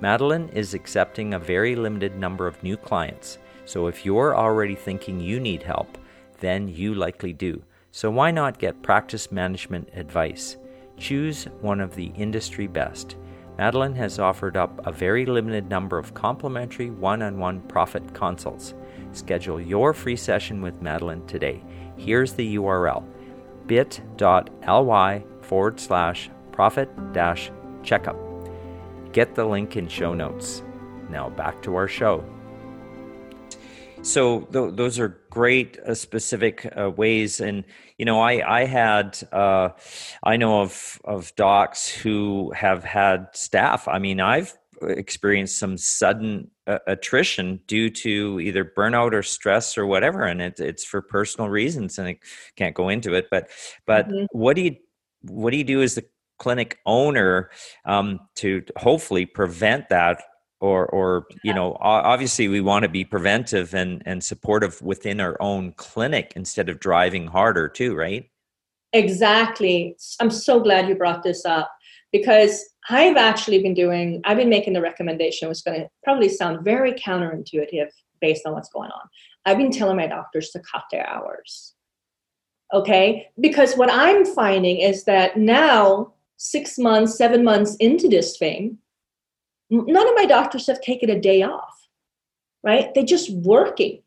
Madeline 0.00 0.48
is 0.50 0.74
accepting 0.74 1.34
a 1.34 1.40
very 1.40 1.74
limited 1.74 2.16
number 2.16 2.46
of 2.46 2.62
new 2.62 2.76
clients, 2.76 3.38
so 3.64 3.88
if 3.88 4.06
you're 4.06 4.36
already 4.36 4.76
thinking 4.76 5.18
you 5.18 5.40
need 5.40 5.64
help, 5.64 5.98
then 6.38 6.68
you 6.68 6.94
likely 6.94 7.32
do. 7.32 7.62
So 7.90 8.12
why 8.12 8.30
not 8.30 8.60
get 8.60 8.82
practice 8.82 9.32
management 9.32 9.88
advice? 9.94 10.56
Choose 10.96 11.46
one 11.60 11.80
of 11.80 11.96
the 11.96 12.12
industry 12.14 12.68
best. 12.68 13.16
Madeline 13.58 13.96
has 13.96 14.20
offered 14.20 14.56
up 14.56 14.86
a 14.86 14.92
very 14.92 15.26
limited 15.26 15.68
number 15.68 15.98
of 15.98 16.14
complimentary 16.14 16.90
one 16.90 17.22
on 17.22 17.38
one 17.38 17.60
profit 17.62 18.14
consults. 18.14 18.74
Schedule 19.12 19.60
your 19.60 19.92
free 19.92 20.16
session 20.16 20.62
with 20.62 20.80
Madeline 20.80 21.26
today. 21.26 21.60
Here's 21.96 22.34
the 22.34 22.54
URL 22.54 23.04
bit.ly 23.66 25.24
forward 25.50 25.80
slash 25.80 26.30
profit 26.52 26.88
dash 27.12 27.50
checkup. 27.82 28.16
Get 29.12 29.34
the 29.34 29.44
link 29.44 29.76
in 29.76 29.88
show 29.88 30.14
notes. 30.14 30.62
Now 31.08 31.28
back 31.28 31.60
to 31.62 31.74
our 31.74 31.88
show. 31.88 32.24
So 34.02 34.42
th- 34.52 34.74
those 34.76 35.00
are 35.00 35.20
great 35.28 35.76
uh, 35.80 35.96
specific 35.96 36.72
uh, 36.78 36.90
ways, 36.90 37.40
and 37.40 37.64
you 37.98 38.04
know, 38.04 38.20
I 38.20 38.60
I 38.60 38.64
had 38.64 39.18
uh, 39.32 39.70
I 40.22 40.36
know 40.36 40.60
of 40.60 41.00
of 41.04 41.34
docs 41.34 41.88
who 41.88 42.52
have 42.52 42.84
had 42.84 43.26
staff. 43.32 43.88
I 43.88 43.98
mean, 43.98 44.20
I've 44.20 44.56
experienced 44.82 45.58
some 45.58 45.76
sudden 45.76 46.50
uh, 46.68 46.78
attrition 46.86 47.60
due 47.66 47.90
to 47.90 48.40
either 48.40 48.64
burnout 48.64 49.12
or 49.12 49.24
stress 49.24 49.76
or 49.76 49.84
whatever, 49.84 50.22
and 50.22 50.40
it, 50.40 50.60
it's 50.60 50.84
for 50.84 51.02
personal 51.02 51.50
reasons, 51.50 51.98
and 51.98 52.08
I 52.08 52.18
can't 52.56 52.74
go 52.74 52.88
into 52.88 53.14
it. 53.14 53.26
But 53.30 53.50
but 53.84 54.08
mm-hmm. 54.08 54.26
what 54.30 54.54
do 54.54 54.62
you 54.62 54.76
what 55.22 55.50
do 55.50 55.56
you 55.56 55.64
do 55.64 55.82
as 55.82 55.94
the 55.94 56.04
clinic 56.38 56.78
owner 56.86 57.50
um, 57.84 58.20
to 58.36 58.62
hopefully 58.76 59.26
prevent 59.26 59.88
that 59.90 60.22
or 60.60 60.86
or 60.86 61.26
you 61.42 61.54
know 61.54 61.76
obviously 61.80 62.48
we 62.48 62.60
want 62.60 62.82
to 62.82 62.88
be 62.88 63.04
preventive 63.04 63.74
and 63.74 64.02
and 64.04 64.22
supportive 64.22 64.80
within 64.82 65.20
our 65.20 65.36
own 65.40 65.72
clinic 65.72 66.32
instead 66.36 66.68
of 66.68 66.78
driving 66.80 67.26
harder 67.26 67.68
too 67.68 67.94
right? 67.94 68.30
Exactly. 68.92 69.96
I'm 70.18 70.30
so 70.30 70.58
glad 70.58 70.88
you 70.88 70.96
brought 70.96 71.22
this 71.22 71.44
up 71.44 71.70
because 72.12 72.64
i've 72.88 73.16
actually 73.16 73.62
been 73.62 73.74
doing 73.74 74.20
i've 74.24 74.38
been 74.38 74.48
making 74.48 74.72
the 74.72 74.80
recommendation 74.80 75.48
which 75.48 75.58
is 75.58 75.62
going 75.62 75.80
to 75.80 75.88
probably 76.02 76.28
sound 76.28 76.64
very 76.64 76.92
counterintuitive 76.94 77.88
based 78.20 78.46
on 78.46 78.52
what's 78.52 78.68
going 78.68 78.90
on. 78.90 79.08
I've 79.46 79.58
been 79.58 79.70
telling 79.70 79.96
my 79.96 80.06
doctors 80.06 80.50
to 80.50 80.60
cut 80.60 80.84
their 80.90 81.08
hours 81.08 81.74
okay 82.72 83.28
because 83.40 83.74
what 83.74 83.90
i'm 83.90 84.24
finding 84.24 84.78
is 84.78 85.04
that 85.04 85.36
now 85.36 86.12
six 86.36 86.78
months 86.78 87.16
seven 87.16 87.44
months 87.44 87.76
into 87.76 88.08
this 88.08 88.36
thing 88.36 88.78
none 89.70 90.08
of 90.08 90.14
my 90.16 90.26
doctors 90.26 90.66
have 90.66 90.80
taken 90.80 91.10
a 91.10 91.20
day 91.20 91.42
off. 91.42 91.76
right? 92.62 92.92
They're 92.94 93.04
just 93.04 93.30
working, 93.30 94.02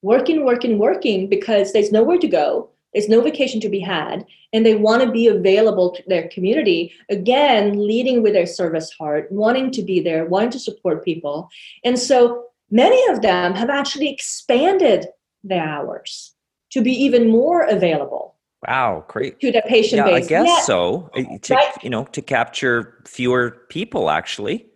working, 0.00 0.44
working, 0.44 0.78
working 0.78 1.28
because 1.28 1.72
there's 1.72 1.92
nowhere 1.92 2.18
to 2.18 2.28
go. 2.28 2.70
There's 2.94 3.08
no 3.08 3.20
vacation 3.20 3.60
to 3.60 3.68
be 3.68 3.80
had, 3.80 4.24
and 4.52 4.64
they 4.64 4.76
want 4.76 5.02
to 5.02 5.10
be 5.10 5.26
available 5.26 5.90
to 5.90 6.02
their 6.06 6.28
community. 6.28 6.92
Again, 7.10 7.84
leading 7.84 8.22
with 8.22 8.34
their 8.34 8.46
service 8.46 8.92
heart, 8.92 9.30
wanting 9.32 9.72
to 9.72 9.82
be 9.82 9.98
there, 10.00 10.26
wanting 10.26 10.50
to 10.50 10.60
support 10.60 11.04
people. 11.04 11.48
And 11.84 11.98
so 11.98 12.44
many 12.70 13.04
of 13.12 13.20
them 13.20 13.54
have 13.54 13.68
actually 13.68 14.10
expanded 14.10 15.08
their 15.42 15.64
hours 15.64 16.33
to 16.74 16.82
be 16.82 16.92
even 16.92 17.30
more 17.30 17.62
available. 17.66 18.34
Wow, 18.66 19.04
great. 19.08 19.40
To 19.40 19.52
the 19.52 19.62
patient 19.66 19.98
yeah, 19.98 20.12
base. 20.12 20.24
I 20.24 20.28
guess 20.28 20.48
yeah. 20.48 20.60
so. 20.62 21.10
Uh, 21.16 21.38
to, 21.42 21.54
right. 21.54 21.84
You 21.84 21.90
know, 21.90 22.04
to 22.06 22.20
capture 22.20 23.02
fewer 23.06 23.62
people 23.68 24.10
actually. 24.10 24.66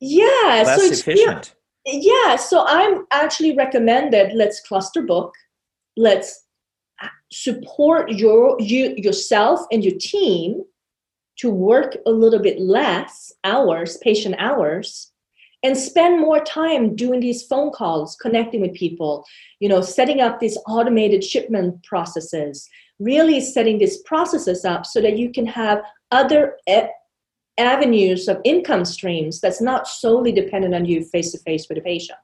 Yeah. 0.00 0.64
Less 0.64 0.80
so 0.80 0.92
efficient. 0.92 1.54
Yeah, 1.84 2.28
yeah. 2.28 2.36
So 2.36 2.64
I'm 2.66 3.06
actually 3.10 3.54
recommended 3.54 4.32
let's 4.34 4.60
cluster 4.60 5.02
book. 5.02 5.34
Let's 5.96 6.46
support 7.30 8.10
your 8.12 8.56
you 8.58 8.94
yourself 8.96 9.60
and 9.70 9.84
your 9.84 9.98
team 9.98 10.62
to 11.38 11.50
work 11.50 11.96
a 12.06 12.10
little 12.10 12.40
bit 12.40 12.60
less 12.60 13.32
hours, 13.44 13.98
patient 13.98 14.36
hours, 14.38 15.11
and 15.62 15.76
spend 15.76 16.20
more 16.20 16.40
time 16.40 16.96
doing 16.96 17.20
these 17.20 17.44
phone 17.44 17.70
calls 17.70 18.16
connecting 18.16 18.60
with 18.60 18.74
people 18.74 19.24
you 19.60 19.68
know 19.68 19.80
setting 19.80 20.20
up 20.20 20.40
these 20.40 20.58
automated 20.66 21.22
shipment 21.22 21.82
processes 21.84 22.68
really 22.98 23.40
setting 23.40 23.78
these 23.78 23.98
processes 23.98 24.64
up 24.64 24.86
so 24.86 25.00
that 25.00 25.18
you 25.18 25.30
can 25.30 25.46
have 25.46 25.82
other 26.10 26.56
a- 26.68 26.88
avenues 27.58 28.28
of 28.28 28.40
income 28.44 28.84
streams 28.84 29.40
that's 29.40 29.60
not 29.60 29.86
solely 29.86 30.32
dependent 30.32 30.74
on 30.74 30.84
you 30.84 31.04
face 31.04 31.32
to 31.32 31.38
face 31.38 31.68
with 31.68 31.78
a 31.78 31.82
patient 31.82 32.18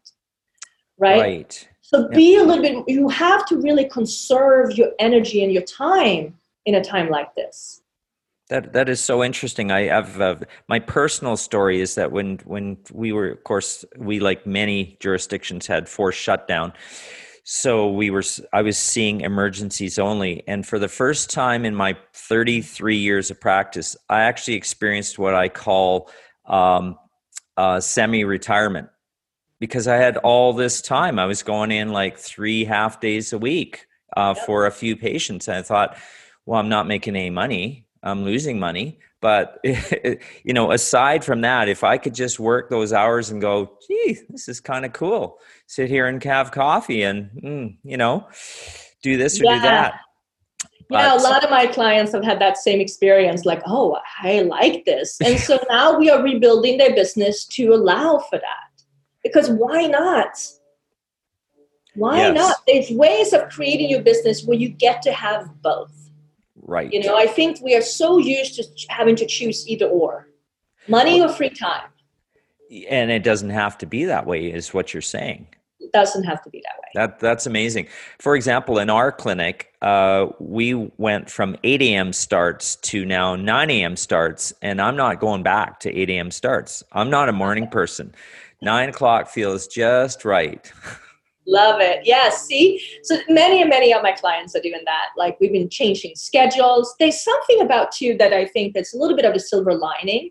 right, 0.99 1.21
right. 1.21 1.69
so 1.81 2.09
be 2.09 2.37
a 2.37 2.43
little 2.43 2.63
bit 2.63 2.85
you 2.89 3.09
have 3.09 3.47
to 3.47 3.57
really 3.59 3.85
conserve 3.89 4.73
your 4.73 4.91
energy 4.99 5.45
and 5.45 5.53
your 5.53 5.63
time 5.63 6.35
in 6.67 6.77
a 6.77 6.85
time 6.85 7.09
like 7.09 7.35
this 7.35 7.83
that 8.49 8.73
that 8.73 8.89
is 8.89 9.01
so 9.01 9.23
interesting. 9.23 9.71
I 9.71 9.83
have 9.83 10.21
uh, 10.21 10.37
my 10.69 10.79
personal 10.79 11.37
story 11.37 11.81
is 11.81 11.95
that 11.97 12.13
when 12.13 12.39
when 12.45 12.79
we 12.93 13.13
were, 13.13 13.29
of 13.29 13.45
course, 13.45 13.85
we 13.97 14.21
like 14.21 14.47
many 14.47 14.97
jurisdictions 15.01 15.67
had 15.67 15.89
forced 15.89 16.19
shutdown, 16.19 16.73
so 17.45 17.91
we 17.91 18.11
were. 18.11 18.23
I 18.53 18.63
was 18.63 18.79
seeing 18.79 19.21
emergencies 19.21 19.99
only, 19.99 20.45
and 20.47 20.67
for 20.67 20.79
the 20.79 20.89
first 20.89 21.31
time 21.31 21.65
in 21.65 21.75
my 21.75 21.97
33 22.15 22.97
years 22.97 23.31
of 23.31 23.41
practice, 23.41 23.97
I 24.09 24.23
actually 24.23 24.55
experienced 24.55 25.19
what 25.19 25.35
I 25.35 25.51
call 25.51 26.11
um, 26.47 26.97
uh, 27.59 27.81
semi-retirement 27.81 28.89
because 29.61 29.87
I 29.87 29.97
had 29.97 30.17
all 30.19 30.55
this 30.55 30.81
time. 30.81 31.19
I 31.19 31.27
was 31.27 31.43
going 31.43 31.71
in 31.71 31.93
like 31.93 32.19
three 32.19 32.65
half 32.65 32.99
days 32.99 33.35
a 33.35 33.39
week 33.39 33.87
uh, 34.17 34.33
for 34.33 34.65
a 34.65 34.71
few 34.71 34.97
patients, 34.97 35.49
and 35.49 35.59
I 35.59 35.63
thought, 35.63 35.99
well, 36.47 36.59
I'm 36.59 36.71
not 36.71 36.87
making 36.87 37.15
any 37.15 37.29
money 37.29 37.85
I'm 38.03 38.25
losing 38.25 38.59
money. 38.59 38.99
But 39.21 39.59
you 39.65 40.53
know, 40.53 40.71
aside 40.73 41.25
from 41.25 41.41
that, 41.41 41.69
if 41.69 41.83
I 41.83 41.99
could 41.99 42.15
just 42.15 42.39
work 42.39 42.71
those 42.71 42.93
hours 42.93 43.31
and 43.31 43.41
go, 43.41 43.73
gee, 43.87 44.19
this 44.29 44.49
is 44.49 44.61
kind 44.61 44.85
of 44.85 44.93
cool. 44.93 45.39
Sit 45.67 45.89
here 45.89 46.07
and 46.07 46.23
have 46.25 46.53
coffee 46.53 47.03
and 47.03 47.31
mm, 47.43 47.77
you 47.83 47.97
know, 47.97 48.29
do 49.03 49.17
this 49.17 49.41
or 49.41 49.45
yeah. 49.45 49.55
do 49.55 49.61
that. 49.63 50.01
Yeah, 50.91 51.15
a 51.15 51.21
lot 51.21 51.45
of 51.45 51.51
my 51.51 51.67
clients 51.67 52.13
have 52.13 52.25
had 52.25 52.41
that 52.41 52.57
same 52.57 52.81
experience. 52.81 53.45
Like, 53.45 53.61
oh, 53.67 53.99
I 54.23 54.41
like 54.43 54.87
this, 54.87 55.21
and 55.25 55.39
so 55.39 55.59
now 55.69 55.99
we 55.99 56.09
are 56.11 56.23
rebuilding 56.23 56.79
their 56.79 56.95
business 56.95 57.45
to 57.47 57.75
allow 57.75 58.19
for 58.31 58.39
that. 58.39 58.85
Because 59.23 59.51
why 59.51 59.87
not? 59.87 60.39
Why 61.95 62.19
yes. 62.19 62.37
not? 62.37 62.57
There's 62.67 62.91
ways 62.91 63.33
of 63.33 63.49
creating 63.51 63.91
your 63.91 64.01
business 64.01 64.45
where 64.45 64.57
you 64.57 64.69
get 64.69 65.03
to 65.03 65.13
have 65.13 65.51
both 65.61 66.08
Right. 66.69 66.93
You 66.93 67.03
know, 67.03 67.17
I 67.17 67.27
think 67.27 67.63
we 67.63 67.75
are 67.75 67.81
so 67.81 68.19
used 68.19 68.57
to 68.57 68.65
having 68.91 69.17
to 69.17 69.27
choose 69.27 69.67
either 69.67 69.87
or 69.87 70.29
money 70.87 71.19
or 71.19 71.31
free 71.31 71.49
time. 71.49 71.89
And 72.91 73.11
it 73.11 73.25
doesn't 73.25 73.49
have 73.49 73.79
to 73.79 73.87
be 73.87 74.05
that 74.05 74.27
way, 74.27 74.53
is 74.53 74.75
what 74.75 74.93
you're 74.93 75.01
saying. 75.01 75.47
It 75.81 75.93
doesn't 75.93 76.25
have 76.25 76.43
to 76.45 76.51
be 76.51 76.63
that 76.63 76.77
way. 76.79 76.89
That, 76.95 77.21
that's 77.21 77.47
amazing. 77.47 77.89
For 78.19 78.37
example, 78.37 78.79
in 78.79 78.91
our 78.91 79.11
clinic, 79.11 79.73
uh, 79.81 80.27
we 80.41 80.75
went 80.99 81.31
from 81.31 81.57
8 81.65 81.81
a.m. 81.81 82.13
starts 82.13 82.77
to 82.77 83.07
now 83.07 83.35
9 83.35 83.71
a.m. 83.71 83.97
starts, 83.97 84.53
and 84.61 84.79
I'm 84.79 84.97
not 84.97 85.21
going 85.21 85.43
back 85.43 85.81
to 85.81 85.95
8 85.95 86.11
a.m. 86.11 86.31
starts. 86.31 86.83
I'm 86.93 87.09
not 87.09 87.31
a 87.31 87.33
morning 87.33 87.69
person. 87.69 88.15
Nine 88.61 88.91
o'clock 88.91 89.29
feels 89.29 89.69
just 89.69 90.27
right. 90.27 90.71
Love 91.49 91.81
it. 91.81 92.01
Yes. 92.05 92.47
See, 92.47 92.79
so 93.03 93.17
many 93.31 93.63
and 93.63 93.71
many 93.71 93.93
of 93.95 94.03
my 94.03 94.13
clients 94.13 94.55
are 94.55 94.61
doing 94.61 94.83
that. 94.85 95.07
Like 95.17 95.39
we've 95.41 95.51
been 95.51 95.71
changing 95.71 96.15
schedules. 96.15 96.95
There's 97.01 97.25
something 97.25 97.63
about 97.63 97.91
too 97.91 98.17
that 98.19 98.35
I 98.35 98.45
think 98.45 98.75
that's 98.75 98.95
a 98.95 98.99
little 98.99 99.17
bit 99.17 99.25
of 99.25 99.35
a 99.35 99.41
silver 99.41 99.75
lining 99.75 100.31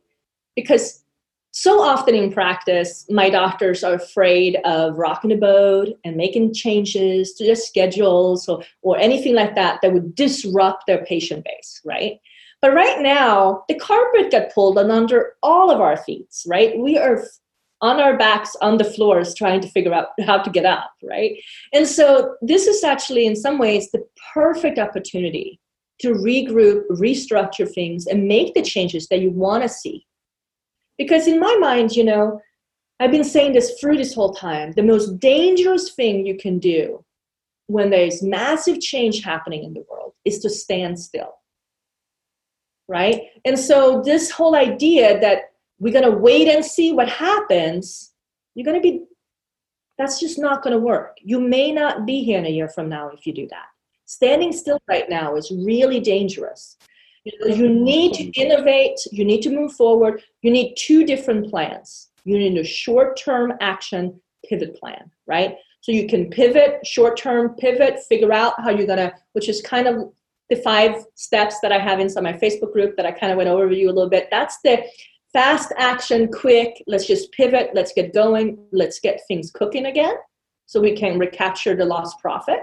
because 0.55 1.03
so 1.49 1.81
often 1.81 2.13
in 2.13 2.31
practice, 2.31 3.07
my 3.09 3.31
doctors 3.31 3.83
are 3.83 3.95
afraid 3.95 4.57
of 4.63 4.95
rocking 4.95 5.31
the 5.31 5.37
boat 5.37 5.87
and 6.05 6.15
making 6.15 6.53
changes 6.53 7.33
to 7.33 7.45
their 7.45 7.55
schedules 7.55 8.47
or, 8.47 8.63
or 8.83 8.99
anything 8.99 9.33
like 9.33 9.55
that 9.55 9.79
that 9.81 9.91
would 9.91 10.13
disrupt 10.13 10.85
their 10.85 11.03
patient 11.03 11.43
base, 11.43 11.81
right? 11.83 12.19
But 12.61 12.75
right 12.75 13.01
now, 13.01 13.63
the 13.67 13.73
carpet 13.73 14.31
got 14.31 14.53
pulled 14.53 14.77
under 14.77 15.33
all 15.41 15.71
of 15.71 15.81
our 15.81 15.97
feet, 15.97 16.27
right? 16.45 16.77
We 16.77 16.95
are 16.99 17.23
on 17.81 17.99
our 17.99 18.17
backs 18.17 18.55
on 18.61 18.77
the 18.77 18.83
floors 18.83 19.33
trying 19.35 19.61
to 19.61 19.69
figure 19.69 19.93
out 19.93 20.07
how 20.25 20.41
to 20.41 20.49
get 20.49 20.65
up, 20.65 20.91
right? 21.03 21.33
And 21.73 21.87
so 21.87 22.35
this 22.41 22.67
is 22.67 22.83
actually, 22.83 23.25
in 23.25 23.35
some 23.35 23.59
ways, 23.59 23.91
the 23.91 24.03
perfect 24.33 24.79
opportunity 24.79 25.59
to 25.99 26.13
regroup, 26.13 26.83
restructure 26.89 27.71
things, 27.71 28.07
and 28.07 28.27
make 28.27 28.53
the 28.53 28.61
changes 28.61 29.07
that 29.07 29.19
you 29.19 29.31
want 29.31 29.63
to 29.63 29.69
see. 29.69 30.05
Because 30.97 31.27
in 31.27 31.39
my 31.39 31.55
mind, 31.59 31.91
you 31.91 32.03
know, 32.03 32.41
I've 32.99 33.11
been 33.11 33.23
saying 33.23 33.53
this 33.53 33.79
through 33.79 33.97
this 33.97 34.15
whole 34.15 34.33
time 34.33 34.71
the 34.71 34.83
most 34.83 35.19
dangerous 35.19 35.91
thing 35.91 36.25
you 36.25 36.35
can 36.35 36.57
do 36.57 37.03
when 37.67 37.89
there's 37.89 38.23
massive 38.23 38.79
change 38.79 39.23
happening 39.23 39.63
in 39.63 39.73
the 39.73 39.85
world 39.89 40.13
is 40.25 40.39
to 40.39 40.49
stand 40.49 40.99
still. 40.99 41.35
Right? 42.87 43.23
And 43.45 43.59
so, 43.59 44.01
this 44.03 44.31
whole 44.31 44.55
idea 44.55 45.19
that 45.19 45.51
we're 45.79 45.93
going 45.93 46.09
to 46.09 46.17
wait 46.17 46.47
and 46.47 46.63
see 46.63 46.91
what 46.91 47.09
happens, 47.09 48.13
you're 48.55 48.65
going 48.65 48.81
to 48.81 48.81
be, 48.81 49.03
that's 49.97 50.19
just 50.19 50.39
not 50.39 50.63
going 50.63 50.73
to 50.73 50.79
work. 50.79 51.17
You 51.21 51.39
may 51.39 51.71
not 51.71 52.05
be 52.05 52.23
here 52.23 52.39
in 52.39 52.45
a 52.45 52.49
year 52.49 52.67
from 52.67 52.89
now 52.89 53.09
if 53.09 53.25
you 53.25 53.33
do 53.33 53.47
that. 53.49 53.65
Standing 54.05 54.53
still 54.53 54.79
right 54.87 55.09
now 55.09 55.35
is 55.35 55.51
really 55.51 55.99
dangerous. 55.99 56.77
You, 57.23 57.33
know, 57.39 57.55
you 57.55 57.69
need 57.69 58.13
to 58.13 58.23
innovate, 58.39 58.99
you 59.11 59.25
need 59.25 59.41
to 59.41 59.49
move 59.49 59.73
forward, 59.73 60.23
you 60.41 60.51
need 60.51 60.75
two 60.75 61.05
different 61.05 61.49
plans. 61.49 62.09
You 62.23 62.37
need 62.37 62.57
a 62.57 62.63
short 62.63 63.17
term 63.17 63.53
action 63.59 64.19
pivot 64.47 64.79
plan, 64.79 65.11
right? 65.27 65.57
So 65.81 65.91
you 65.91 66.07
can 66.07 66.29
pivot, 66.29 66.85
short 66.85 67.17
term 67.17 67.55
pivot, 67.55 67.99
figure 68.03 68.33
out 68.33 68.53
how 68.61 68.69
you're 68.69 68.87
going 68.87 68.99
to, 68.99 69.13
which 69.33 69.49
is 69.49 69.61
kind 69.61 69.87
of 69.87 70.11
the 70.49 70.55
five 70.57 71.03
steps 71.15 71.59
that 71.61 71.71
I 71.71 71.79
have 71.79 71.99
inside 71.99 72.23
my 72.23 72.33
Facebook 72.33 72.73
group 72.73 72.95
that 72.95 73.05
I 73.05 73.11
kind 73.11 73.31
of 73.31 73.37
went 73.37 73.49
over 73.49 73.67
with 73.67 73.77
you 73.77 73.89
a 73.89 73.91
little 73.91 74.09
bit. 74.09 74.29
That's 74.31 74.57
the 74.63 74.83
fast 75.37 75.71
action, 75.77 76.27
quick, 76.31 76.83
let's 76.87 77.05
just 77.05 77.31
pivot, 77.31 77.69
let's 77.75 77.93
get 77.93 78.11
going, 78.11 78.57
let's 78.71 78.99
get 78.99 79.21
things 79.27 79.51
cooking 79.51 79.85
again 79.85 80.15
so 80.65 80.81
we 80.81 80.95
can 80.95 81.19
recapture 81.19 81.75
the 81.75 81.85
lost 81.85 82.17
profit. 82.19 82.61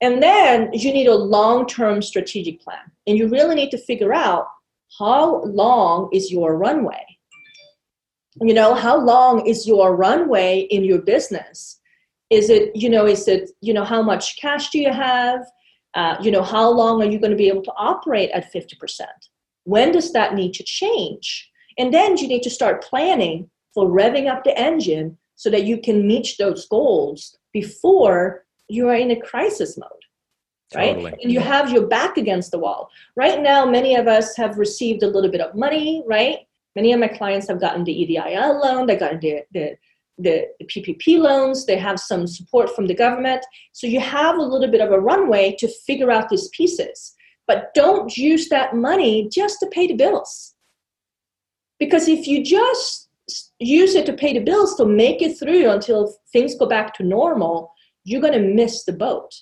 And 0.00 0.20
then 0.20 0.70
you 0.72 0.92
need 0.92 1.06
a 1.06 1.14
long 1.14 1.68
term 1.68 2.02
strategic 2.02 2.60
plan. 2.60 2.80
And 3.06 3.16
you 3.16 3.28
really 3.28 3.54
need 3.54 3.70
to 3.70 3.78
figure 3.78 4.12
out 4.12 4.48
how 4.98 5.44
long 5.44 6.08
is 6.12 6.32
your 6.32 6.56
runway? 6.56 7.04
You 8.40 8.54
know, 8.54 8.74
how 8.74 8.98
long 8.98 9.46
is 9.46 9.68
your 9.68 9.94
runway 9.94 10.62
in 10.62 10.82
your 10.82 11.02
business? 11.02 11.78
Is 12.28 12.50
it, 12.50 12.74
you 12.74 12.90
know, 12.90 13.06
is 13.06 13.28
it, 13.28 13.52
you 13.60 13.72
know, 13.72 13.84
how 13.84 14.02
much 14.02 14.36
cash 14.36 14.70
do 14.70 14.80
you 14.80 14.92
have? 14.92 15.42
Uh, 15.94 16.16
you 16.20 16.32
know, 16.32 16.42
how 16.42 16.68
long 16.70 17.00
are 17.02 17.08
you 17.08 17.20
going 17.20 17.30
to 17.30 17.36
be 17.36 17.48
able 17.48 17.62
to 17.62 17.72
operate 17.76 18.30
at 18.32 18.52
50%? 18.52 19.06
When 19.62 19.92
does 19.92 20.12
that 20.12 20.34
need 20.34 20.54
to 20.54 20.64
change? 20.64 21.49
And 21.80 21.94
then 21.94 22.18
you 22.18 22.28
need 22.28 22.42
to 22.42 22.50
start 22.50 22.84
planning 22.84 23.48
for 23.72 23.86
revving 23.86 24.30
up 24.30 24.44
the 24.44 24.56
engine 24.58 25.16
so 25.34 25.48
that 25.48 25.64
you 25.64 25.80
can 25.80 26.06
meet 26.06 26.34
those 26.38 26.68
goals 26.68 27.38
before 27.54 28.44
you 28.68 28.88
are 28.88 28.94
in 28.94 29.10
a 29.10 29.20
crisis 29.20 29.78
mode. 29.78 29.90
Right? 30.74 30.94
Totally. 30.94 31.14
And 31.22 31.32
you 31.32 31.40
have 31.40 31.72
your 31.72 31.86
back 31.86 32.18
against 32.18 32.50
the 32.50 32.58
wall. 32.58 32.90
Right 33.16 33.40
now, 33.40 33.64
many 33.64 33.96
of 33.96 34.06
us 34.06 34.36
have 34.36 34.58
received 34.58 35.02
a 35.02 35.06
little 35.06 35.30
bit 35.30 35.40
of 35.40 35.54
money, 35.54 36.04
right? 36.06 36.40
Many 36.76 36.92
of 36.92 37.00
my 37.00 37.08
clients 37.08 37.48
have 37.48 37.60
gotten 37.60 37.82
the 37.84 37.92
EIDL 37.92 38.62
loan, 38.62 38.86
they 38.86 38.96
got 38.96 39.20
the, 39.20 39.42
the 39.52 39.76
the, 40.18 40.48
the, 40.58 40.66
PPP 40.66 41.18
loans, 41.18 41.64
they 41.64 41.78
have 41.78 41.98
some 41.98 42.26
support 42.26 42.76
from 42.76 42.86
the 42.86 42.94
government. 42.94 43.42
So 43.72 43.86
you 43.86 44.00
have 44.00 44.36
a 44.36 44.42
little 44.42 44.70
bit 44.70 44.82
of 44.82 44.92
a 44.92 45.00
runway 45.00 45.56
to 45.58 45.66
figure 45.86 46.10
out 46.10 46.28
these 46.28 46.48
pieces. 46.48 47.14
But 47.46 47.72
don't 47.74 48.14
use 48.18 48.50
that 48.50 48.76
money 48.76 49.30
just 49.32 49.60
to 49.60 49.66
pay 49.68 49.86
the 49.86 49.94
bills. 49.94 50.54
Because 51.80 52.06
if 52.08 52.26
you 52.26 52.44
just 52.44 53.08
use 53.58 53.94
it 53.94 54.06
to 54.06 54.12
pay 54.12 54.34
the 54.34 54.44
bills 54.44 54.76
to 54.76 54.84
make 54.84 55.22
it 55.22 55.38
through 55.38 55.70
until 55.70 56.14
things 56.32 56.54
go 56.54 56.66
back 56.66 56.94
to 56.94 57.02
normal, 57.02 57.72
you're 58.04 58.20
going 58.20 58.34
to 58.34 58.54
miss 58.54 58.84
the 58.84 58.92
boat. 58.92 59.34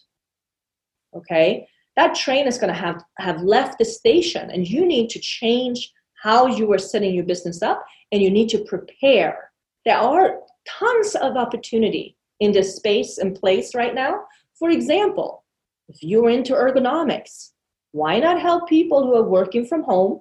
Okay? 1.14 1.66
That 1.96 2.14
train 2.14 2.46
is 2.46 2.58
going 2.58 2.72
to 2.72 2.78
have 2.78 3.02
have 3.18 3.42
left 3.42 3.78
the 3.78 3.84
station 3.84 4.50
and 4.50 4.68
you 4.68 4.86
need 4.86 5.10
to 5.10 5.18
change 5.18 5.92
how 6.22 6.46
you 6.46 6.72
are 6.72 6.78
setting 6.78 7.12
your 7.12 7.24
business 7.24 7.60
up 7.60 7.84
and 8.12 8.22
you 8.22 8.30
need 8.30 8.48
to 8.50 8.64
prepare. 8.64 9.50
There 9.84 9.98
are 9.98 10.38
tons 10.68 11.16
of 11.16 11.36
opportunity 11.36 12.16
in 12.38 12.52
this 12.52 12.76
space 12.76 13.18
and 13.18 13.34
place 13.34 13.74
right 13.74 13.94
now. 13.94 14.24
For 14.58 14.70
example, 14.70 15.44
if 15.88 16.02
you're 16.02 16.30
into 16.30 16.52
ergonomics, 16.52 17.50
why 17.92 18.20
not 18.20 18.40
help 18.40 18.68
people 18.68 19.04
who 19.04 19.16
are 19.16 19.28
working 19.28 19.66
from 19.66 19.82
home 19.82 20.20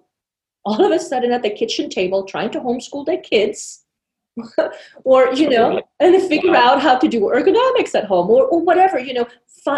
all 0.66 0.86
of 0.86 0.92
a 0.92 1.00
sudden 1.00 1.32
at 1.32 1.44
the 1.44 1.50
kitchen 1.50 1.90
table 1.90 2.24
trying 2.24 2.52
to 2.52 2.60
homeschool 2.60 3.06
their 3.06 3.22
kids. 3.22 3.84
Or 5.04 5.34
you 5.34 5.50
know 5.50 5.82
and 6.00 6.30
figure 6.30 6.56
out 6.56 6.80
how 6.80 6.96
to 7.00 7.08
do 7.08 7.22
ergonomics 7.22 7.96
at 7.96 8.06
home 8.06 8.30
or, 8.30 8.46
or 8.46 8.62
whatever 8.62 9.00
you 9.00 9.14
know. 9.14 9.28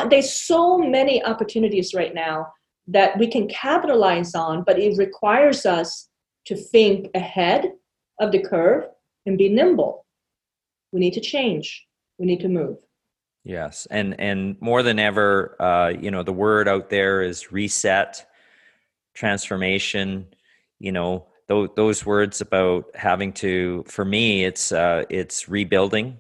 There's 0.10 0.32
so 0.32 0.78
many 0.78 1.24
opportunities 1.24 1.94
right 1.96 2.14
now 2.14 2.52
that 2.88 3.18
we 3.18 3.28
can 3.28 3.48
capitalize 3.48 4.36
on 4.36 4.64
but 4.64 4.78
it 4.78 4.98
requires 4.98 5.66
us 5.66 6.10
to 6.46 6.56
think 6.56 7.10
ahead 7.16 7.72
of 8.20 8.32
the 8.32 8.44
curve 8.44 8.84
and 9.26 9.38
be 9.38 9.50
nimble. 9.50 10.06
We 10.92 11.00
need 11.00 11.14
to 11.14 11.22
change. 11.22 11.86
We 12.18 12.26
need 12.26 12.42
to 12.42 12.50
move. 12.50 12.78
Yes 13.46 13.88
and 13.90 14.20
and 14.20 14.58
more 14.60 14.84
than 14.84 15.00
ever 15.00 15.56
uh, 15.62 15.90
you 15.90 16.12
know 16.12 16.24
the 16.24 16.34
word 16.34 16.68
out 16.68 16.90
there 16.90 17.22
is 17.22 17.52
reset 17.52 18.26
transformation 19.14 20.28
you 20.80 20.92
know 20.92 21.28
those, 21.48 21.70
those 21.76 22.06
words 22.06 22.42
about 22.42 22.86
having 22.96 23.34
to 23.34 23.84
for 23.88 24.06
me 24.06 24.46
it's 24.46 24.72
uh, 24.72 25.04
it's 25.10 25.50
rebuilding 25.50 26.18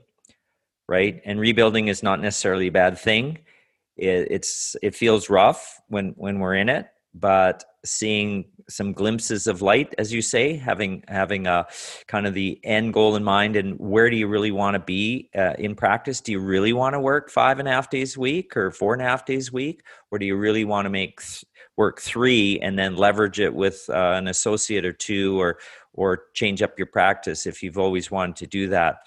right? 0.90 1.22
And 1.24 1.40
rebuilding 1.40 1.88
is 1.88 2.02
not 2.02 2.20
necessarily 2.20 2.68
a 2.68 2.72
bad 2.72 2.98
thing. 2.98 3.38
It, 3.96 4.28
it's 4.32 4.76
it 4.82 4.96
feels 4.96 5.30
rough 5.30 5.80
when 5.88 6.14
when 6.18 6.40
we're 6.40 6.56
in 6.56 6.70
it 6.70 6.88
but 7.14 7.64
seeing 7.84 8.46
some 8.70 8.94
glimpses 8.94 9.48
of 9.48 9.64
light 9.64 9.96
as 9.98 10.14
you 10.14 10.22
say 10.22 10.56
having 10.56 11.04
having 11.08 11.48
a 11.48 11.66
kind 12.08 12.28
of 12.28 12.36
the 12.36 12.60
end 12.64 12.94
goal 12.94 13.16
in 13.16 13.24
mind 13.24 13.56
and 13.56 13.80
where 13.80 14.10
do 14.10 14.16
you 14.16 14.28
really 14.28 14.52
want 14.52 14.76
to 14.76 14.80
be 14.80 15.30
uh, 15.36 15.54
in 15.58 15.76
practice? 15.76 16.22
Do 16.22 16.32
you 16.32 16.40
really 16.40 16.72
want 16.72 16.94
to 16.94 17.00
work 17.00 17.30
five 17.30 17.60
and 17.60 17.68
a 17.68 17.72
half 17.72 17.90
days 17.90 18.16
a 18.16 18.20
week 18.20 18.56
or 18.56 18.72
four 18.72 18.94
and 18.94 19.02
a 19.02 19.06
half 19.06 19.26
days 19.26 19.50
a 19.50 19.52
week? 19.52 19.82
Or 20.12 20.20
do 20.20 20.26
you 20.26 20.36
really 20.38 20.66
want 20.66 20.86
to 20.86 20.90
make 20.90 21.20
work 21.80 22.02
three 22.02 22.60
and 22.60 22.78
then 22.78 22.98
leverage 22.98 23.40
it 23.40 23.56
with 23.56 23.86
uh, 23.90 24.12
an 24.18 24.28
associate 24.28 24.86
or 24.86 24.92
two 24.92 25.40
or 25.40 25.58
or 25.94 26.24
change 26.34 26.62
up 26.62 26.78
your 26.78 26.86
practice 26.86 27.46
if 27.46 27.64
you've 27.64 27.78
always 27.78 28.12
wanted 28.12 28.36
to 28.36 28.46
do 28.46 28.68
that. 28.68 28.98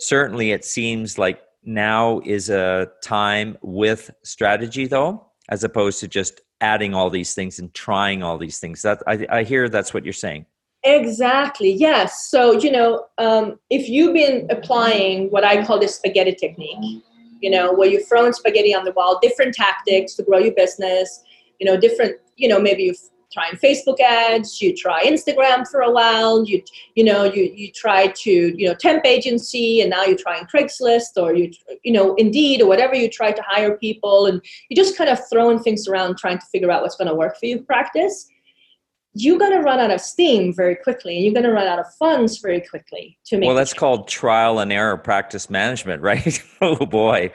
Certainly 0.00 0.50
it 0.50 0.64
seems 0.64 1.18
like 1.18 1.40
now 1.62 2.20
is 2.24 2.50
a 2.50 2.88
time 3.00 3.56
with 3.62 4.10
strategy 4.24 4.86
though 4.88 5.24
as 5.50 5.62
opposed 5.62 6.00
to 6.00 6.08
just 6.08 6.40
adding 6.60 6.94
all 6.94 7.10
these 7.10 7.32
things 7.32 7.60
and 7.60 7.72
trying 7.74 8.24
all 8.24 8.38
these 8.38 8.58
things. 8.58 8.82
That 8.82 8.98
i, 9.06 9.24
I 9.30 9.42
hear 9.44 9.68
that's 9.68 9.94
what 9.94 10.04
you're 10.04 10.12
saying. 10.26 10.46
Exactly 10.82 11.72
yes. 11.72 12.28
So 12.28 12.40
you 12.58 12.72
know 12.72 13.06
um, 13.18 13.60
if 13.70 13.88
you've 13.88 14.14
been 14.14 14.48
applying 14.50 15.30
what 15.30 15.44
i 15.44 15.64
call 15.64 15.78
the 15.78 15.86
spaghetti 15.86 16.34
technique 16.34 17.04
you 17.40 17.50
know 17.50 17.72
where 17.72 17.88
you're 17.88 18.08
throwing 18.10 18.32
spaghetti 18.32 18.74
on 18.74 18.84
the 18.84 18.92
wall 18.98 19.20
different 19.22 19.54
tactics 19.54 20.14
to 20.14 20.22
grow 20.24 20.38
your 20.38 20.54
business 20.54 21.22
you 21.60 21.66
know 21.66 21.76
different 21.76 22.16
you 22.36 22.48
know 22.48 22.60
maybe 22.60 22.84
you've 22.84 23.00
trying 23.32 23.56
facebook 23.56 23.98
ads 24.00 24.60
you 24.62 24.74
try 24.74 25.04
instagram 25.04 25.66
for 25.68 25.80
a 25.80 25.90
while 25.90 26.44
you 26.44 26.62
you 26.94 27.02
know 27.02 27.24
you 27.24 27.52
you 27.54 27.70
try 27.72 28.06
to 28.08 28.30
you 28.30 28.66
know 28.66 28.74
temp 28.74 29.04
agency 29.04 29.80
and 29.80 29.90
now 29.90 30.04
you're 30.04 30.16
trying 30.16 30.46
craigslist 30.46 31.16
or 31.16 31.34
you 31.34 31.50
you 31.82 31.92
know 31.92 32.14
indeed 32.14 32.62
or 32.62 32.68
whatever 32.68 32.94
you 32.94 33.10
try 33.10 33.32
to 33.32 33.42
hire 33.42 33.76
people 33.76 34.26
and 34.26 34.40
you're 34.68 34.82
just 34.82 34.96
kind 34.96 35.10
of 35.10 35.18
throwing 35.28 35.58
things 35.58 35.88
around 35.88 36.16
trying 36.16 36.38
to 36.38 36.46
figure 36.46 36.70
out 36.70 36.82
what's 36.82 36.96
going 36.96 37.08
to 37.08 37.14
work 37.14 37.36
for 37.38 37.46
you 37.46 37.60
practice. 37.60 38.28
You're 39.18 39.38
going 39.38 39.52
to 39.52 39.60
run 39.60 39.80
out 39.80 39.90
of 39.90 40.02
steam 40.02 40.52
very 40.54 40.76
quickly 40.76 41.16
and 41.16 41.24
you're 41.24 41.32
going 41.32 41.46
to 41.46 41.52
run 41.52 41.66
out 41.66 41.78
of 41.78 41.86
funds 41.94 42.38
very 42.38 42.60
quickly 42.60 43.18
to 43.26 43.38
make 43.38 43.46
well 43.46 43.56
that's 43.56 43.72
called 43.72 44.08
trial 44.08 44.58
and 44.58 44.72
error 44.72 44.96
practice 44.96 45.48
management 45.48 46.02
right? 46.10 46.42
Oh 46.60 46.86
boy 46.86 47.32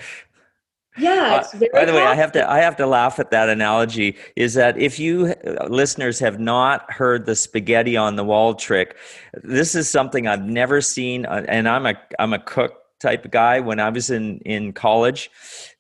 yeah. 0.98 1.44
Uh, 1.54 1.60
by 1.74 1.86
the 1.86 1.94
way, 1.94 2.02
I 2.02 2.16
have 2.16 2.32
to 2.34 2.50
I 2.50 2.60
have 2.60 2.76
to 2.78 2.86
laugh 2.86 3.20
at 3.20 3.32
that 3.32 3.50
analogy. 3.50 4.18
Is 4.36 4.54
that 4.56 4.78
if 4.78 5.00
you 5.00 5.34
uh, 5.46 5.68
listeners 5.68 6.20
have 6.20 6.40
not 6.40 6.92
heard 6.92 7.26
the 7.26 7.36
spaghetti 7.36 7.96
on 7.96 8.16
the 8.16 8.24
wall 8.24 8.54
trick, 8.54 8.98
this 9.44 9.74
is 9.76 9.90
something 9.90 10.28
I've 10.28 10.44
never 10.44 10.82
seen, 10.82 11.26
uh, 11.26 11.46
and 11.48 11.68
I'm 11.68 11.86
a 11.86 11.96
I'm 12.20 12.34
a 12.34 12.40
cook 12.40 12.74
type 13.00 13.26
of 13.26 13.32
guy. 13.32 13.60
When 13.60 13.80
I 13.80 13.90
was 13.90 14.10
in 14.10 14.40
in 14.40 14.74
college, 14.74 15.30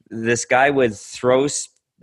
this 0.10 0.45
guy 0.45 0.69
would 0.69 0.95
throw 0.95 1.47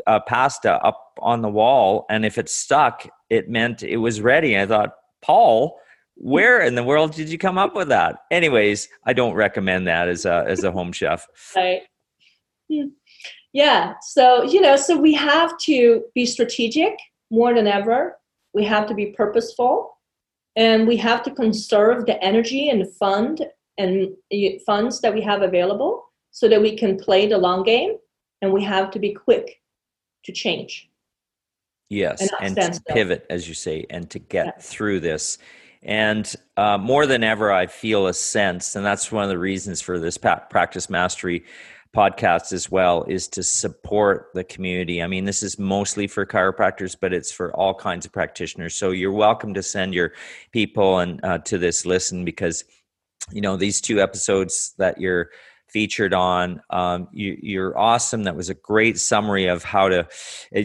uh, 0.07 0.21
pasta 0.21 0.75
up 0.85 1.18
on 1.21 1.42
the 1.42 1.49
wall, 1.49 2.05
and 2.11 2.27
if 2.27 2.37
it 2.37 2.49
stuck, 2.49 3.09
it 3.31 3.49
meant 3.49 3.83
it 3.83 3.99
was 3.99 4.21
ready. 4.21 4.59
I 4.59 4.66
thought, 4.66 4.94
Paul, 5.23 5.79
where 6.14 6.61
in 6.61 6.75
the 6.75 6.85
world 6.85 7.14
did 7.14 7.31
you 7.31 7.38
come 7.38 7.59
up 7.59 7.75
with 7.75 7.88
that? 7.88 8.16
Anyways, 8.31 8.88
I 9.05 9.12
don't 9.12 9.35
recommend 9.35 9.87
that 9.87 10.09
as 10.09 10.27
a 10.27 10.44
as 10.47 10.64
a 10.64 10.73
home 10.73 10.92
chef. 10.92 11.27
Right. 11.57 11.83
Yeah. 13.52 13.94
So, 14.02 14.42
you 14.42 14.61
know, 14.61 14.76
so 14.76 14.96
we 14.96 15.14
have 15.14 15.57
to 15.59 16.04
be 16.14 16.26
strategic 16.26 16.98
more 17.31 17.54
than 17.54 17.66
ever. 17.66 18.18
We 18.54 18.64
have 18.64 18.87
to 18.87 18.94
be 18.94 19.07
purposeful 19.07 19.96
and 20.57 20.87
we 20.87 20.96
have 20.96 21.22
to 21.22 21.31
conserve 21.31 22.07
the 22.07 22.22
energy 22.22 22.68
and 22.68 22.87
fund 22.94 23.46
and 23.78 24.09
funds 24.66 25.00
that 25.00 25.14
we 25.14 25.20
have 25.22 25.42
available 25.42 26.04
so 26.31 26.48
that 26.48 26.61
we 26.61 26.76
can 26.76 26.98
play 26.98 27.26
the 27.26 27.38
long 27.38 27.62
game 27.62 27.96
and 28.42 28.52
we 28.52 28.62
have 28.64 28.90
to 28.90 28.98
be 28.98 29.14
quick 29.14 29.61
to 30.24 30.33
change. 30.33 30.90
Yes, 31.90 32.28
and, 32.40 32.59
and 32.59 32.74
to 32.74 32.83
pivot, 32.88 33.24
as 33.31 33.48
you 33.48 33.54
say, 33.54 33.87
and 33.88 34.11
to 34.11 34.18
get 34.18 34.46
yeah. 34.46 34.52
through 34.61 35.00
this. 35.00 35.38
And 35.83 36.35
uh, 36.57 36.76
more 36.76 37.07
than 37.07 37.24
ever, 37.24 37.50
I 37.50 37.66
feel 37.66 38.09
a 38.09 38.14
sense, 38.14 38.76
and 38.76 38.85
that's 38.85 39.11
one 39.11 39.22
of 39.22 39.31
the 39.31 39.38
reasons 39.38 39.81
for 39.81 39.98
this 39.98 40.18
practice 40.18 40.90
mastery 40.90 41.44
podcast 41.94 42.53
as 42.53 42.70
well 42.70 43.05
is 43.05 43.29
to 43.29 43.42
support 43.42 44.29
the 44.35 44.44
community. 44.44 45.03
I 45.03 45.07
mean, 45.07 45.24
this 45.24 45.42
is 45.42 45.59
mostly 45.59 46.07
for 46.07 46.27
chiropractors, 46.27 46.96
but 47.01 47.12
it's 47.12 47.33
for 47.33 47.53
all 47.55 47.74
kinds 47.74 48.07
of 48.07 48.12
practitioners. 48.12 48.74
So 48.74 48.90
you're 48.90 49.12
welcome 49.12 49.55
to 49.55 49.62
send 49.62 49.94
your 49.94 50.12
people 50.53 50.98
and 50.98 51.24
uh, 51.24 51.38
to 51.38 51.59
this 51.59 51.87
listen 51.87 52.24
because 52.24 52.64
you 53.33 53.40
know 53.40 53.57
these 53.57 53.81
two 53.81 54.01
episodes 54.01 54.74
that 54.79 55.01
you're 55.01 55.31
featured 55.68 56.14
on 56.14 56.62
um, 56.70 57.09
you, 57.12 57.62
are 57.62 57.77
awesome 57.77 58.24
that 58.24 58.37
was 58.37 58.48
a 58.48 58.55
great 58.55 58.98
summary 58.98 59.46
of 59.46 59.62
how 59.62 59.88
to 59.88 60.09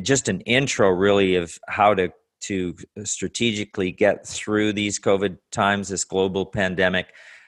just 0.01 0.29
an 0.29 0.39
intro 0.41 0.89
really 0.89 1.35
of 1.35 1.57
how 1.67 1.93
to 1.93 2.09
to 2.39 2.75
strategically 3.03 3.91
get 3.91 4.25
through 4.25 4.71
these 4.71 4.99
covid 4.99 5.37
times 5.51 5.89
this 5.89 6.05
global 6.05 6.45
pandemic 6.45 7.07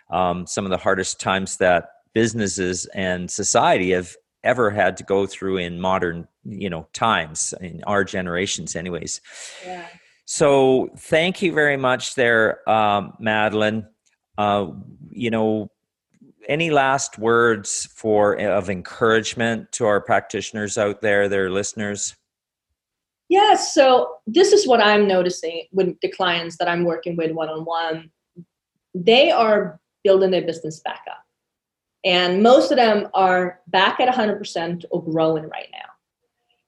um, 0.09 0.45
some 0.45 0.65
of 0.65 0.71
the 0.71 0.77
hardest 0.77 1.19
times 1.19 1.57
that 1.57 1.89
businesses 2.15 2.87
and 2.95 3.29
society 3.29 3.91
have 3.91 4.15
ever 4.43 4.71
had 4.71 4.95
to 4.97 5.03
go 5.03 5.27
through 5.27 5.57
in 5.57 5.79
modern 5.79 6.27
you 6.45 6.69
know 6.69 6.87
times 6.93 7.53
in 7.61 7.83
our 7.85 8.03
generations 8.03 8.75
anyways. 8.75 9.21
Yeah. 9.65 9.85
so 10.23 10.89
thank 10.97 11.41
you 11.41 11.51
very 11.51 11.77
much 11.77 12.15
there 12.15 12.67
um, 12.69 13.13
madeline. 13.19 13.85
Uh, 14.37 14.67
you 15.11 15.29
know 15.29 15.69
any 16.47 16.69
last 16.69 17.17
words 17.17 17.87
for 17.95 18.35
of 18.39 18.69
encouragement 18.69 19.71
to 19.71 19.85
our 19.85 19.99
practitioners 19.99 20.77
out 20.77 21.01
there 21.01 21.27
their 21.27 21.49
listeners? 21.49 22.15
Yeah 23.29 23.55
so 23.55 24.17
this 24.27 24.53
is 24.53 24.67
what 24.67 24.81
i'm 24.81 25.07
noticing 25.07 25.63
with 25.71 25.99
the 26.01 26.11
clients 26.11 26.57
that 26.57 26.69
i'm 26.69 26.85
working 26.85 27.17
with 27.17 27.31
one-on-one. 27.31 28.11
They 28.93 29.31
are 29.31 29.79
building 30.03 30.31
their 30.31 30.45
business 30.45 30.79
back 30.79 31.01
up 31.09 31.24
and 32.05 32.43
most 32.43 32.71
of 32.71 32.77
them 32.77 33.07
are 33.15 33.59
back 33.67 33.99
at 33.99 34.13
100% 34.13 34.85
or 34.91 35.03
growing 35.03 35.49
right 35.49 35.67
now. 35.73 35.89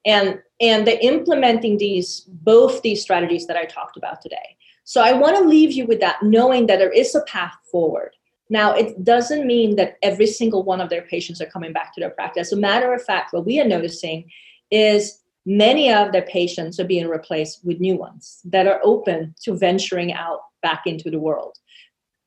And 0.05 0.41
and 0.59 0.87
they're 0.87 0.99
implementing 1.01 1.77
these 1.77 2.21
both 2.27 2.81
these 2.81 3.01
strategies 3.01 3.45
that 3.45 3.57
i 3.57 3.65
talked 3.65 3.97
about 3.97 4.21
today. 4.21 4.57
So 4.83 5.01
i 5.01 5.13
want 5.13 5.37
to 5.37 5.43
leave 5.43 5.71
you 5.71 5.85
with 5.85 5.99
that 5.99 6.23
knowing 6.23 6.65
that 6.67 6.79
there 6.79 6.91
is 6.91 7.13
a 7.13 7.21
path 7.23 7.53
forward. 7.71 8.11
Now 8.49 8.73
it 8.73 9.03
doesn't 9.03 9.45
mean 9.45 9.75
that 9.75 9.97
every 10.01 10.25
single 10.25 10.63
one 10.63 10.81
of 10.81 10.89
their 10.89 11.03
patients 11.03 11.41
are 11.41 11.53
coming 11.53 11.73
back 11.73 11.93
to 11.93 12.01
their 12.01 12.09
practice. 12.09 12.47
As 12.47 12.53
a 12.53 12.61
matter 12.61 12.93
of 12.93 13.03
fact 13.03 13.33
what 13.33 13.45
we 13.45 13.59
are 13.59 13.67
noticing 13.67 14.29
is 14.71 15.19
many 15.45 15.93
of 15.93 16.11
their 16.11 16.23
patients 16.23 16.79
are 16.79 16.85
being 16.85 17.07
replaced 17.07 17.63
with 17.63 17.79
new 17.79 17.97
ones 17.97 18.41
that 18.45 18.67
are 18.67 18.79
open 18.83 19.35
to 19.43 19.55
venturing 19.55 20.13
out 20.13 20.39
back 20.61 20.83
into 20.85 21.11
the 21.11 21.19
world 21.19 21.57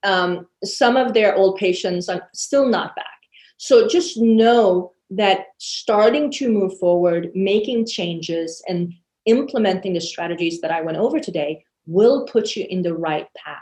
um, 0.03 0.47
some 0.65 0.97
of 0.97 1.15
their 1.15 1.35
old 1.35 1.57
patients 1.57 2.09
are 2.09 2.29
still 2.35 2.67
not 2.67 2.97
back. 2.97 3.07
So 3.59 3.87
just 3.87 4.17
know 4.17 4.93
that 5.11 5.47
starting 5.59 6.31
to 6.33 6.51
move 6.51 6.79
forward, 6.79 7.31
making 7.35 7.87
changes, 7.87 8.63
and 8.69 8.93
implementing 9.27 9.93
the 9.93 10.01
strategies 10.01 10.61
that 10.61 10.71
I 10.71 10.81
went 10.81 10.97
over 10.99 11.21
today 11.21 11.65
will 11.87 12.27
put 12.27 12.57
you 12.57 12.67
in 12.71 12.83
the 12.83 12.95
right 12.95 13.27
path. 13.37 13.59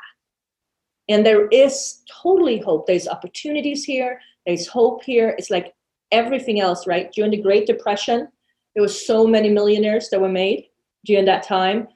And 1.09 1.25
there 1.25 1.49
is 1.49 2.03
totally 2.23 2.59
hope. 2.59 2.87
There's 2.87 3.09
opportunities 3.09 3.85
here, 3.85 4.21
there's 4.47 4.67
hope 4.67 5.03
here. 5.03 5.35
It's 5.39 5.51
like 5.51 5.75
everything 6.13 6.61
else, 6.61 6.87
right? 6.87 7.11
During 7.13 7.31
the 7.31 7.43
Great 7.43 7.67
Depression, 7.67 8.29
there 8.75 8.83
were 8.83 8.89
so 8.89 9.27
many 9.27 9.49
millionaires 9.49 10.09
that 10.11 10.21
were 10.21 10.29
made 10.29 10.67
during 11.05 11.25
that 11.27 11.43
time. 11.43 11.89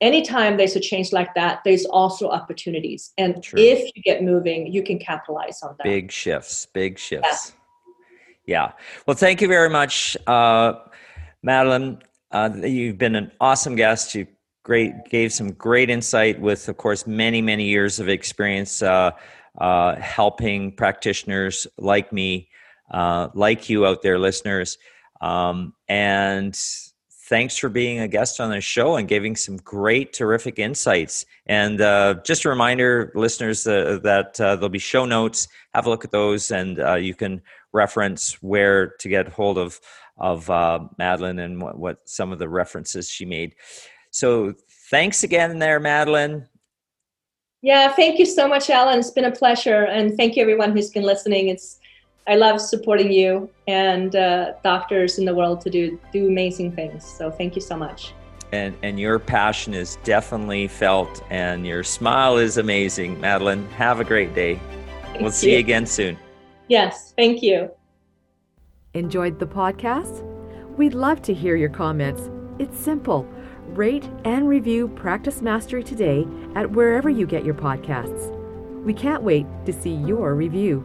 Anytime 0.00 0.58
there's 0.58 0.76
a 0.76 0.80
change 0.80 1.12
like 1.12 1.34
that, 1.34 1.60
there's 1.64 1.86
also 1.86 2.28
opportunities. 2.28 3.12
And 3.16 3.42
True. 3.42 3.58
if 3.58 3.90
you 3.94 4.02
get 4.02 4.22
moving, 4.22 4.70
you 4.70 4.82
can 4.82 4.98
capitalize 4.98 5.62
on 5.62 5.74
that. 5.78 5.84
Big 5.84 6.12
shifts, 6.12 6.66
big 6.66 6.98
shifts. 6.98 7.52
Yeah. 8.46 8.66
yeah. 8.66 8.72
Well, 9.06 9.16
thank 9.16 9.40
you 9.40 9.48
very 9.48 9.70
much, 9.70 10.16
uh, 10.26 10.74
Madeline. 11.42 12.02
Uh, 12.30 12.50
you've 12.62 12.98
been 12.98 13.14
an 13.14 13.32
awesome 13.40 13.74
guest. 13.74 14.14
You 14.14 14.26
great 14.64 14.92
gave 15.08 15.32
some 15.32 15.52
great 15.52 15.88
insight 15.88 16.40
with, 16.40 16.68
of 16.68 16.76
course, 16.76 17.06
many 17.06 17.40
many 17.40 17.64
years 17.64 17.98
of 17.98 18.08
experience 18.08 18.82
uh, 18.82 19.12
uh, 19.58 19.96
helping 19.96 20.72
practitioners 20.72 21.66
like 21.78 22.12
me, 22.12 22.50
uh, 22.90 23.28
like 23.34 23.70
you 23.70 23.86
out 23.86 24.02
there, 24.02 24.18
listeners. 24.18 24.76
Um, 25.20 25.72
and 25.88 26.58
thanks 27.28 27.56
for 27.56 27.68
being 27.68 28.00
a 28.00 28.08
guest 28.08 28.40
on 28.40 28.50
the 28.50 28.60
show 28.60 28.96
and 28.96 29.08
giving 29.08 29.34
some 29.34 29.56
great, 29.58 30.12
terrific 30.12 30.58
insights. 30.58 31.26
And 31.46 31.80
uh, 31.80 32.16
just 32.24 32.44
a 32.44 32.48
reminder, 32.48 33.10
listeners, 33.14 33.66
uh, 33.66 33.98
that 34.04 34.40
uh, 34.40 34.56
there'll 34.56 34.68
be 34.68 34.78
show 34.78 35.04
notes. 35.04 35.48
Have 35.74 35.86
a 35.86 35.90
look 35.90 36.04
at 36.04 36.12
those, 36.12 36.50
and 36.50 36.80
uh, 36.80 36.94
you 36.94 37.14
can 37.14 37.42
reference 37.72 38.34
where 38.42 38.88
to 39.00 39.08
get 39.08 39.28
hold 39.28 39.58
of 39.58 39.80
of 40.18 40.48
uh, 40.48 40.80
Madeline 40.96 41.38
and 41.40 41.60
what, 41.60 41.78
what 41.78 42.08
some 42.08 42.32
of 42.32 42.38
the 42.38 42.48
references 42.48 43.10
she 43.10 43.26
made. 43.26 43.54
So 44.10 44.54
thanks 44.90 45.24
again, 45.24 45.58
there, 45.58 45.78
Madeline. 45.78 46.48
Yeah, 47.60 47.92
thank 47.92 48.18
you 48.18 48.24
so 48.24 48.48
much, 48.48 48.70
Alan. 48.70 48.98
It's 48.98 49.10
been 49.10 49.26
a 49.26 49.32
pleasure, 49.32 49.84
and 49.84 50.16
thank 50.16 50.36
you 50.36 50.42
everyone 50.42 50.72
who's 50.72 50.90
been 50.90 51.02
listening. 51.02 51.48
It's 51.48 51.80
I 52.28 52.34
love 52.34 52.60
supporting 52.60 53.12
you 53.12 53.48
and 53.68 54.16
uh, 54.16 54.54
doctors 54.64 55.18
in 55.18 55.24
the 55.24 55.34
world 55.34 55.60
to 55.62 55.70
do 55.70 55.98
do 56.12 56.26
amazing 56.26 56.72
things. 56.72 57.04
So 57.04 57.30
thank 57.30 57.54
you 57.54 57.62
so 57.62 57.76
much. 57.76 58.14
And 58.52 58.74
and 58.82 58.98
your 58.98 59.18
passion 59.18 59.74
is 59.74 59.98
definitely 60.04 60.68
felt, 60.68 61.22
and 61.30 61.66
your 61.66 61.82
smile 61.82 62.36
is 62.36 62.58
amazing, 62.58 63.20
Madeline. 63.20 63.68
Have 63.70 64.00
a 64.00 64.04
great 64.04 64.34
day. 64.34 64.60
Thank 65.02 65.16
we'll 65.16 65.26
you. 65.26 65.30
see 65.30 65.52
you 65.52 65.58
again 65.58 65.86
soon. 65.86 66.18
Yes, 66.68 67.12
thank 67.16 67.42
you. 67.42 67.70
Enjoyed 68.94 69.38
the 69.38 69.46
podcast? 69.46 70.22
We'd 70.76 70.94
love 70.94 71.22
to 71.22 71.34
hear 71.34 71.54
your 71.56 71.68
comments. 71.68 72.30
It's 72.58 72.78
simple. 72.78 73.28
Rate 73.68 74.08
and 74.24 74.48
review 74.48 74.88
Practice 74.88 75.42
Mastery 75.42 75.84
today 75.84 76.26
at 76.54 76.70
wherever 76.70 77.10
you 77.10 77.26
get 77.26 77.44
your 77.44 77.54
podcasts. 77.54 78.32
We 78.84 78.94
can't 78.94 79.22
wait 79.22 79.46
to 79.66 79.72
see 79.72 79.94
your 79.94 80.34
review. 80.34 80.84